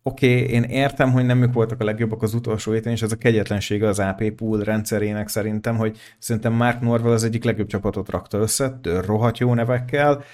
[0.07, 3.13] oké, okay, én értem, hogy nem ők voltak a legjobbak az utolsó héten, és ez
[3.13, 8.11] a kegyetlensége az AP pool rendszerének szerintem, hogy szerintem Mark Norwell az egyik legjobb csapatot
[8.11, 10.25] rakta össze, tör rohadt jó nevekkel,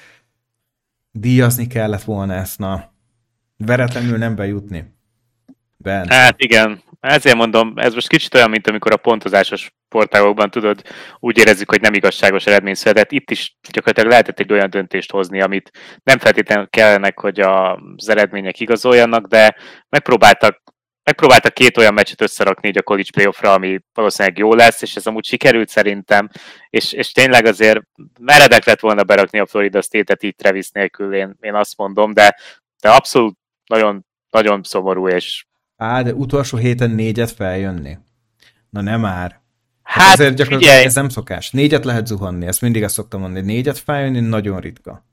[1.11, 2.93] díjazni kellett volna ezt, na,
[3.57, 4.95] veretlenül nem bejutni.
[5.77, 6.09] Ben.
[6.09, 10.83] Hát igen, ezért mondom, ez most kicsit olyan, mint amikor a pontozásos portálokban tudod,
[11.19, 13.13] úgy érezzük, hogy nem igazságos eredmény született.
[13.13, 15.71] Itt is gyakorlatilag lehetett egy olyan döntést hozni, amit
[16.03, 19.57] nem feltétlenül kellenek, hogy az eredmények igazoljanak, de
[19.89, 20.63] megpróbáltak
[21.05, 25.07] megpróbáltak két olyan meccset összerakni így a college playoffra, ami valószínűleg jó lesz, és ez
[25.07, 26.29] amúgy sikerült szerintem,
[26.71, 27.81] és, és tényleg azért
[28.21, 32.37] meredek lett volna berakni a Florida State-et így Travis nélkül, én, én azt mondom, de,
[32.81, 35.45] de abszolút nagyon, nagyon szomorú, és
[35.77, 37.99] Á, de utolsó héten négyet feljönni.
[38.71, 39.41] Na nem már.
[39.83, 41.51] hát Ezért gyakorlatilag figyelj, ez nem szokás.
[41.51, 43.47] Négyet lehet zuhanni, ezt mindig ezt szoktam mondani.
[43.47, 45.05] Négyet feljönni nagyon ritka.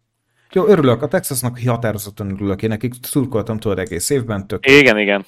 [0.52, 2.62] Jó, örülök, a Texasnak határozottan örülök.
[2.62, 4.66] Én nekik szurkoltam tudod egész évben, tök.
[4.70, 5.26] igen, igen.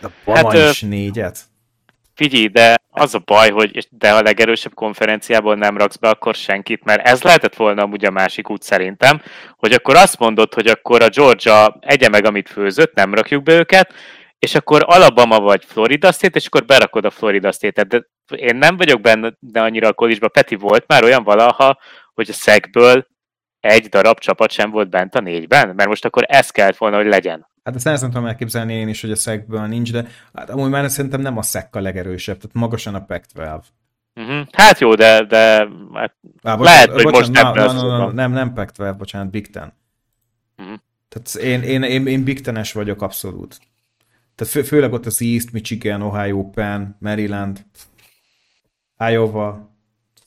[0.00, 1.38] De Hát, ö- is négyet.
[2.14, 6.84] Figyelj, de az a baj, hogy de a legerősebb konferenciából nem raksz be akkor senkit,
[6.84, 9.22] mert ez lehetett volna amúgy a másik út szerintem,
[9.56, 13.52] hogy akkor azt mondod, hogy akkor a Georgia egye meg, amit főzött, nem rakjuk be
[13.54, 13.92] őket,
[14.42, 17.88] és akkor Alabama vagy Florida State, és akkor berakod a Florida State-et.
[17.88, 21.78] De én nem vagyok benne de annyira a college Peti volt már olyan valaha,
[22.14, 23.06] hogy a szegből
[23.60, 25.74] egy darab csapat sem volt bent a négyben?
[25.74, 27.46] Mert most akkor ez kellett volna, hogy legyen.
[27.64, 30.90] Hát ezt nehezen tudom elképzelni én is, hogy a szegből nincs, de hát amúgy már
[30.90, 33.60] szerintem nem a szekk a legerősebb, tehát magasan a Pac-12.
[34.14, 34.46] Uh-huh.
[34.52, 38.32] Hát jó, de, de hát Á, Lehet, hogy most na, ebben na, na, na, nem,
[38.32, 39.72] nem Pac-12, bocsánat, Big Ten.
[40.56, 40.72] Mhm.
[41.08, 43.58] Tehát én, én, én, én Big Ten-es vagyok abszolút.
[44.42, 47.64] Tehát fő, főleg ott az East, Michigan, Ohio, Penn, Maryland,
[48.98, 49.70] Iowa,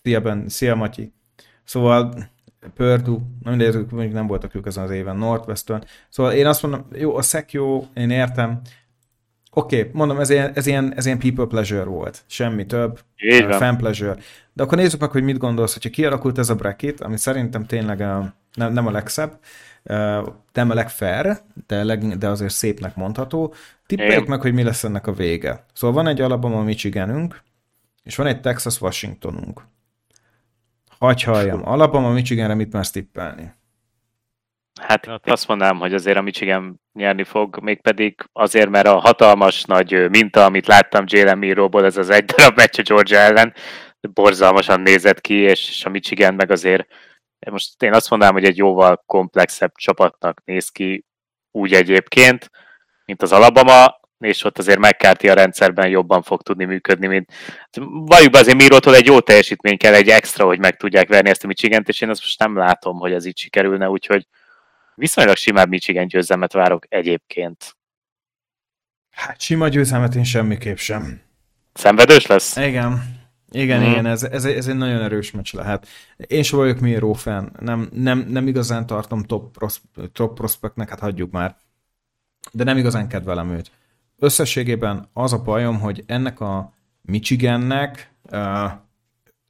[0.03, 1.13] szia, ben, szia Matyi.
[1.63, 2.29] Szóval
[2.75, 5.83] Purdue, na mindegy, mondjuk nem voltak ők ezen az éven, Northwestern.
[6.09, 8.61] Szóval én azt mondom, jó, a szek jó, én értem.
[9.51, 12.23] Oké, okay, mondom, ez ilyen, ez, ilyen, ez ilyen people pleasure volt.
[12.27, 12.99] Semmi több.
[13.17, 14.17] Így fan pleasure.
[14.53, 18.01] De akkor nézzük meg, hogy mit gondolsz, hogyha kialakult ez a bracket, ami szerintem tényleg
[18.01, 19.39] a, nem, nem a legszebb,
[20.53, 23.53] nem a legfair, de, leg, de azért szépnek mondható.
[23.85, 25.65] Tippeljük meg, hogy mi lesz ennek a vége.
[25.73, 27.41] Szóval van egy Alabama Michiganünk,
[28.03, 29.61] és van egy Texas Washingtonunk.
[30.99, 33.53] Hagy halljam, Alabama Michiganre mit mersz tippelni?
[34.81, 40.09] Hát azt mondanám, hogy azért a Michigan nyerni fog, mégpedig azért, mert a hatalmas nagy
[40.09, 43.53] minta, amit láttam Jalen Miroból, ez az egy darab meccs a Georgia ellen,
[44.13, 46.87] borzalmasan nézett ki, és, és a Michigan meg azért,
[47.51, 51.05] most én azt mondanám, hogy egy jóval komplexebb csapatnak néz ki
[51.51, 52.49] úgy egyébként,
[53.05, 57.31] mint az Alabama, és ott azért McCarthy a rendszerben jobban fog tudni működni, mint
[57.89, 61.43] valljuk be azért Mirótól egy jó teljesítmény kell, egy extra, hogy meg tudják verni ezt
[61.43, 64.27] a Michigant, és én azt most nem látom, hogy ez így sikerülne, úgyhogy
[64.95, 67.77] viszonylag simább Michigan győzelmet várok egyébként.
[69.11, 71.21] Hát sima győzelmet én semmiképp sem.
[71.73, 72.55] Szenvedős lesz?
[72.55, 73.23] Igen.
[73.55, 73.87] Igen, Mhm.
[73.87, 73.91] mm.
[73.91, 75.87] igen, ez, ez, ez egy nagyon erős meccs lehet.
[76.17, 79.81] Én sem vagyok Miro fan, nem, nem, nem igazán tartom top, pros,
[80.11, 81.55] top prospectnek, hát hagyjuk már.
[82.51, 83.71] De nem igazán kedvelem őt.
[84.19, 88.11] Összességében az a bajom, hogy ennek a Michigannek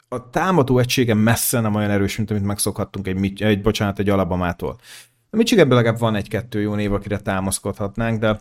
[0.07, 4.77] a támadó egysége messze nem olyan erős, mint amit megszokhattunk egy, egy bocsánat, egy Alabamától.
[5.29, 8.39] A Michiganben legalább van egy-kettő jó név, akire támaszkodhatnánk, de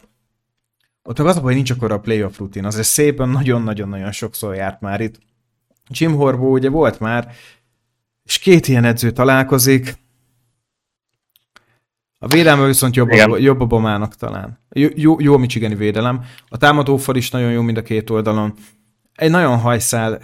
[1.03, 2.65] ott meg az a baj, hogy nincs akkor a playoff rutin.
[2.65, 5.19] Azért szépen nagyon-nagyon-nagyon sokszor járt már itt.
[5.89, 7.33] Jim Harbaugh ugye volt már,
[8.25, 9.95] és két ilyen edző találkozik.
[12.19, 13.41] A védelme viszont jobb, a, Igen.
[13.41, 14.59] jobb a Bomának talán.
[14.71, 16.25] Jó, jó, jó a Michigani védelem.
[16.49, 18.55] A támadófal is nagyon jó mind a két oldalon.
[19.15, 20.21] Egy nagyon hajszál.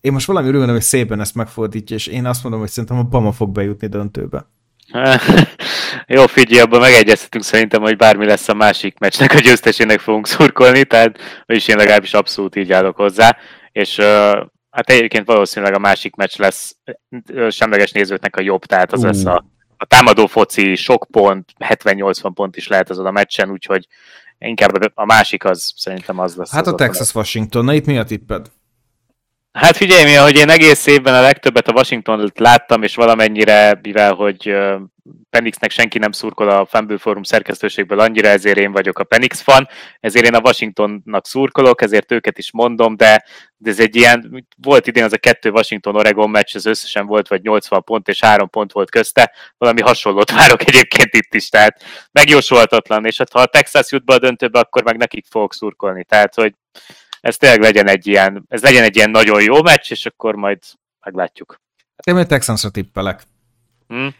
[0.00, 3.02] Én most valami örülök, hogy szépen ezt megfordítja, és én azt mondom, hogy szerintem a
[3.02, 4.46] Bama fog bejutni döntőbe.
[6.06, 10.84] Jó, figyelj, abban megegyezhetünk szerintem, hogy bármi lesz a másik meccsnek, a győztesének fogunk szurkolni,
[10.84, 13.36] tehát is én legalábbis abszolút így állok hozzá,
[13.76, 13.96] és
[14.70, 16.76] hát egyébként valószínűleg a másik meccs lesz
[17.48, 19.06] semleges nézőknek a jobb, tehát az uh.
[19.06, 19.44] lesz a,
[19.76, 23.86] a támadó foci, sok pont, 70-80 pont is lehet azon a meccsen, úgyhogy
[24.38, 26.50] inkább a másik az szerintem az lesz.
[26.50, 28.50] Hát az a Texas-Washington, na itt mi a tipped?
[29.56, 34.14] Hát figyelj, mi, hogy én egész évben a legtöbbet a washington láttam, és valamennyire, mivel
[34.14, 34.56] hogy
[35.30, 39.68] Penixnek senki nem szurkol a Fanből Forum szerkesztőségből annyira, ezért én vagyok a Penix fan,
[40.00, 43.24] ezért én a Washingtonnak szurkolok, ezért őket is mondom, de,
[43.56, 47.42] de ez egy ilyen, volt idén az a kettő Washington-Oregon meccs, az összesen volt vagy
[47.42, 53.06] 80 pont, és 3 pont volt közte, valami hasonlót várok egyébként itt is, tehát megjósolhatatlan,
[53.06, 56.34] és hát ha a Texas jut be a döntőbe, akkor meg nekik fogok szurkolni, tehát
[56.34, 56.54] hogy
[57.26, 60.58] ez tényleg legyen egy ilyen, ez legyen egy ilyen nagyon jó meccs, és akkor majd
[61.00, 61.60] meglátjuk.
[62.04, 63.22] Én majd Texansra tippelek.
[63.88, 64.14] Hmm?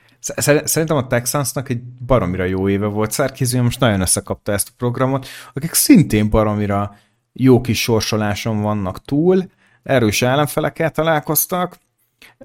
[0.64, 3.10] Szerintem a Texansnak egy baromira jó éve volt.
[3.10, 6.96] Szerkiző most nagyon összekapta ezt a programot, akik szintén baromira
[7.32, 9.50] jó kis sorsoláson vannak túl,
[9.82, 11.78] erős ellenfelekkel találkoztak,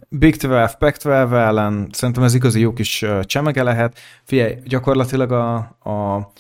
[0.09, 3.99] Big 12, Pac-12 ellen, szerintem ez igazi jó kis csemege lehet.
[4.24, 6.32] Figyelj, gyakorlatilag a, a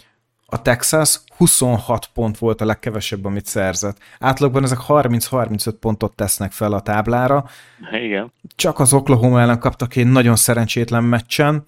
[0.53, 3.97] a Texas 26 pont volt a legkevesebb, amit szerzett.
[4.19, 7.45] Átlagban ezek 30-35 pontot tesznek fel a táblára.
[8.03, 8.31] Igen.
[8.55, 11.65] Csak az Oklahoma ellen kaptak egy nagyon szerencsétlen meccsen.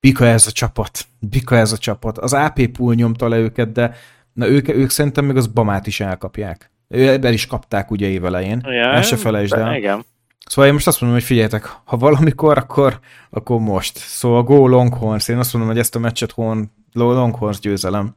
[0.00, 1.04] Bika ez a csapat.
[1.18, 2.18] Bika ez a csapat.
[2.18, 3.94] Az AP pool nyomta le őket, de
[4.32, 6.70] na ők, ők szerintem még az Bamát is elkapják.
[6.88, 8.60] El is kapták ugye évelején.
[8.64, 9.74] Ja, Ezt se felejtsd el.
[9.74, 10.04] Igen.
[10.46, 12.98] Szóval én most azt mondom, hogy figyeljetek, ha valamikor, akkor,
[13.30, 13.98] akkor most.
[13.98, 15.28] Szóval go Longhorns.
[15.28, 18.16] Én azt mondom, hogy ezt a meccset Horn Longhorns győzelem.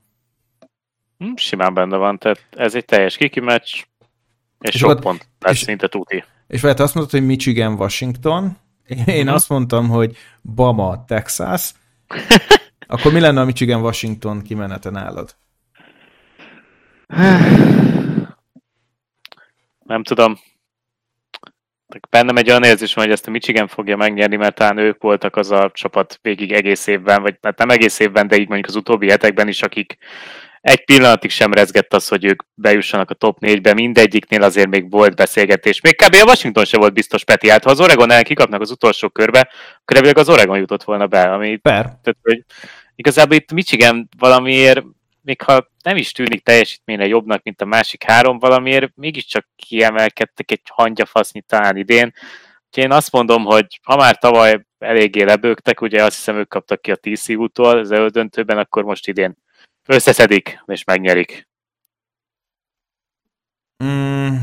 [1.17, 3.83] Hm, simán benne van, tehát ez egy teljes kiki meccs,
[4.59, 6.23] és, és sok pont lesz és, szinte tuti.
[6.47, 8.57] És vagy azt mondtad, hogy Michigan, Washington,
[8.87, 9.27] én mm-hmm.
[9.27, 11.71] azt mondtam, hogy Bama, Texas,
[12.87, 15.35] akkor mi lenne a Michigan, Washington kimenete nálad?
[19.83, 20.39] Nem tudom.
[22.09, 25.35] Bennem egy olyan érzés van, hogy ezt a Michigan fogja megnyerni, mert talán ők voltak
[25.35, 28.75] az a csapat végig egész évben, vagy hát nem egész évben, de így mondjuk az
[28.75, 29.97] utóbbi hetekben is, akik
[30.61, 35.15] egy pillanatig sem rezgett az, hogy ők bejussanak a top 4-be, mindegyiknél azért még volt
[35.15, 35.81] beszélgetés.
[35.81, 36.13] Még kb.
[36.13, 39.49] a Washington se volt biztos Peti, hát ha az Oregon ellen kikapnak az utolsó körbe,
[39.81, 41.57] akkor ebből az Oregon jutott volna be, ami...
[41.57, 41.81] Per.
[41.81, 42.43] Tehát, hogy
[42.95, 44.83] igazából itt Michigan valamiért,
[45.23, 50.61] még ha nem is tűnik teljesítményre jobbnak, mint a másik három, valamiért mégiscsak kiemelkedtek egy
[50.69, 52.13] hangyafasznyi talán idén.
[52.67, 56.81] Úgyhogy én azt mondom, hogy ha már tavaly eléggé lebőgtek, ugye azt hiszem ők kaptak
[56.81, 59.37] ki a TCU-tól az elődöntőben, akkor most idén
[59.85, 61.47] összeszedik és megnyerik.
[63.83, 64.35] Mm.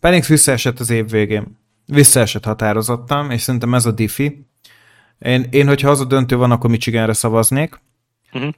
[0.00, 1.58] Penix visszaesett az év végén.
[1.86, 4.46] Visszaesett határozottam, és szerintem ez a diffi.
[5.18, 7.80] Én, én hogyha az a döntő van, akkor Michiganre szavaznék.
[8.32, 8.52] Uh-huh.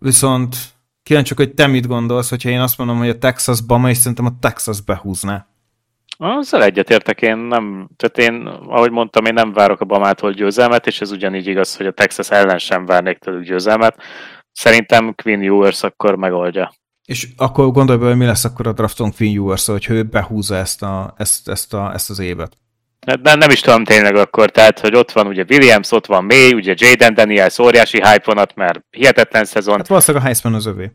[0.00, 0.56] Viszont
[1.02, 4.26] kíváncsi hogy te mit gondolsz, hogyha én azt mondom, hogy a Texas Bama, és szerintem
[4.26, 5.46] a Texas behúzná.
[6.18, 11.00] Azzal egyetértek, én nem, tehát én, ahogy mondtam, én nem várok a Bamától győzelmet, és
[11.00, 14.02] ez ugyanígy igaz, hogy a Texas ellen sem várnék tőlük győzelmet.
[14.52, 16.72] Szerintem Queen Ewers akkor megoldja.
[17.04, 20.56] És akkor gondolj be, hogy mi lesz akkor a drafton Queen Ewers, hogy ő behúzza
[20.56, 22.56] ezt, a, ezt, ezt, a, ezt az évet.
[23.06, 26.24] Hát nem, nem is tudom tényleg akkor, tehát, hogy ott van ugye Williams, ott van
[26.24, 29.76] May, ugye Jaden Daniels, óriási hype vonat, mert hihetetlen szezon.
[29.76, 30.90] Hát valószínűleg a Heisman az övé.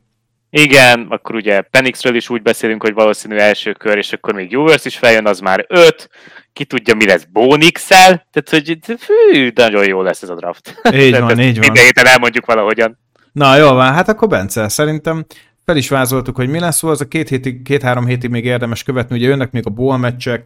[0.50, 4.86] Igen, akkor ugye Penixről is úgy beszélünk, hogy valószínű első kör, és akkor még Ewers
[4.86, 6.10] is feljön, az már öt,
[6.54, 10.82] ki tudja, mi lesz Bonix-el, tehát hogy fű, nagyon jó lesz ez a draft.
[10.94, 11.66] Így van, így van.
[11.66, 13.00] Minden héten elmondjuk valahogyan.
[13.32, 15.26] Na, jó van, hát akkor Bence, szerintem
[15.66, 18.84] fel is vázoltuk, hogy mi lesz, szóval az a két hétig, két-három hétig még érdemes
[18.84, 20.46] követni, ugye jönnek még a bowl meccsek,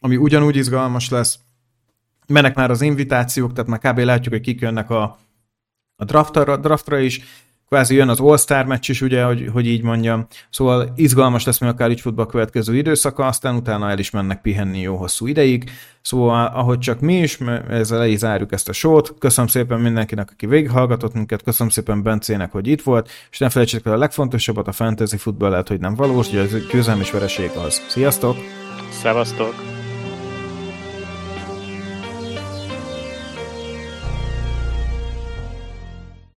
[0.00, 1.38] ami ugyanúgy izgalmas lesz.
[2.26, 3.98] Mennek már az invitációk, tehát már kb.
[3.98, 5.18] látjuk, hogy kik jönnek a,
[5.96, 7.20] a draftra, draftra is,
[7.68, 10.26] kvázi jön az All-Star meccs is, ugye, hogy, hogy így mondjam.
[10.50, 14.80] Szóval izgalmas lesz még akár így a következő időszaka, aztán utána el is mennek pihenni
[14.80, 15.70] jó hosszú ideig.
[16.02, 17.38] Szóval, ahogy csak mi is,
[17.68, 19.14] ezzel le is zárjuk ezt a sót.
[19.18, 23.86] Köszönöm szépen mindenkinek, aki végighallgatott minket, köszönöm szépen Bencének, hogy itt volt, és ne felejtsétek
[23.86, 27.86] el a legfontosabbat, a fantasy futball lehet, hogy nem valós, hogy az győzelmi vereség az.
[27.88, 28.36] Sziasztok!
[28.90, 29.77] Szevasztok!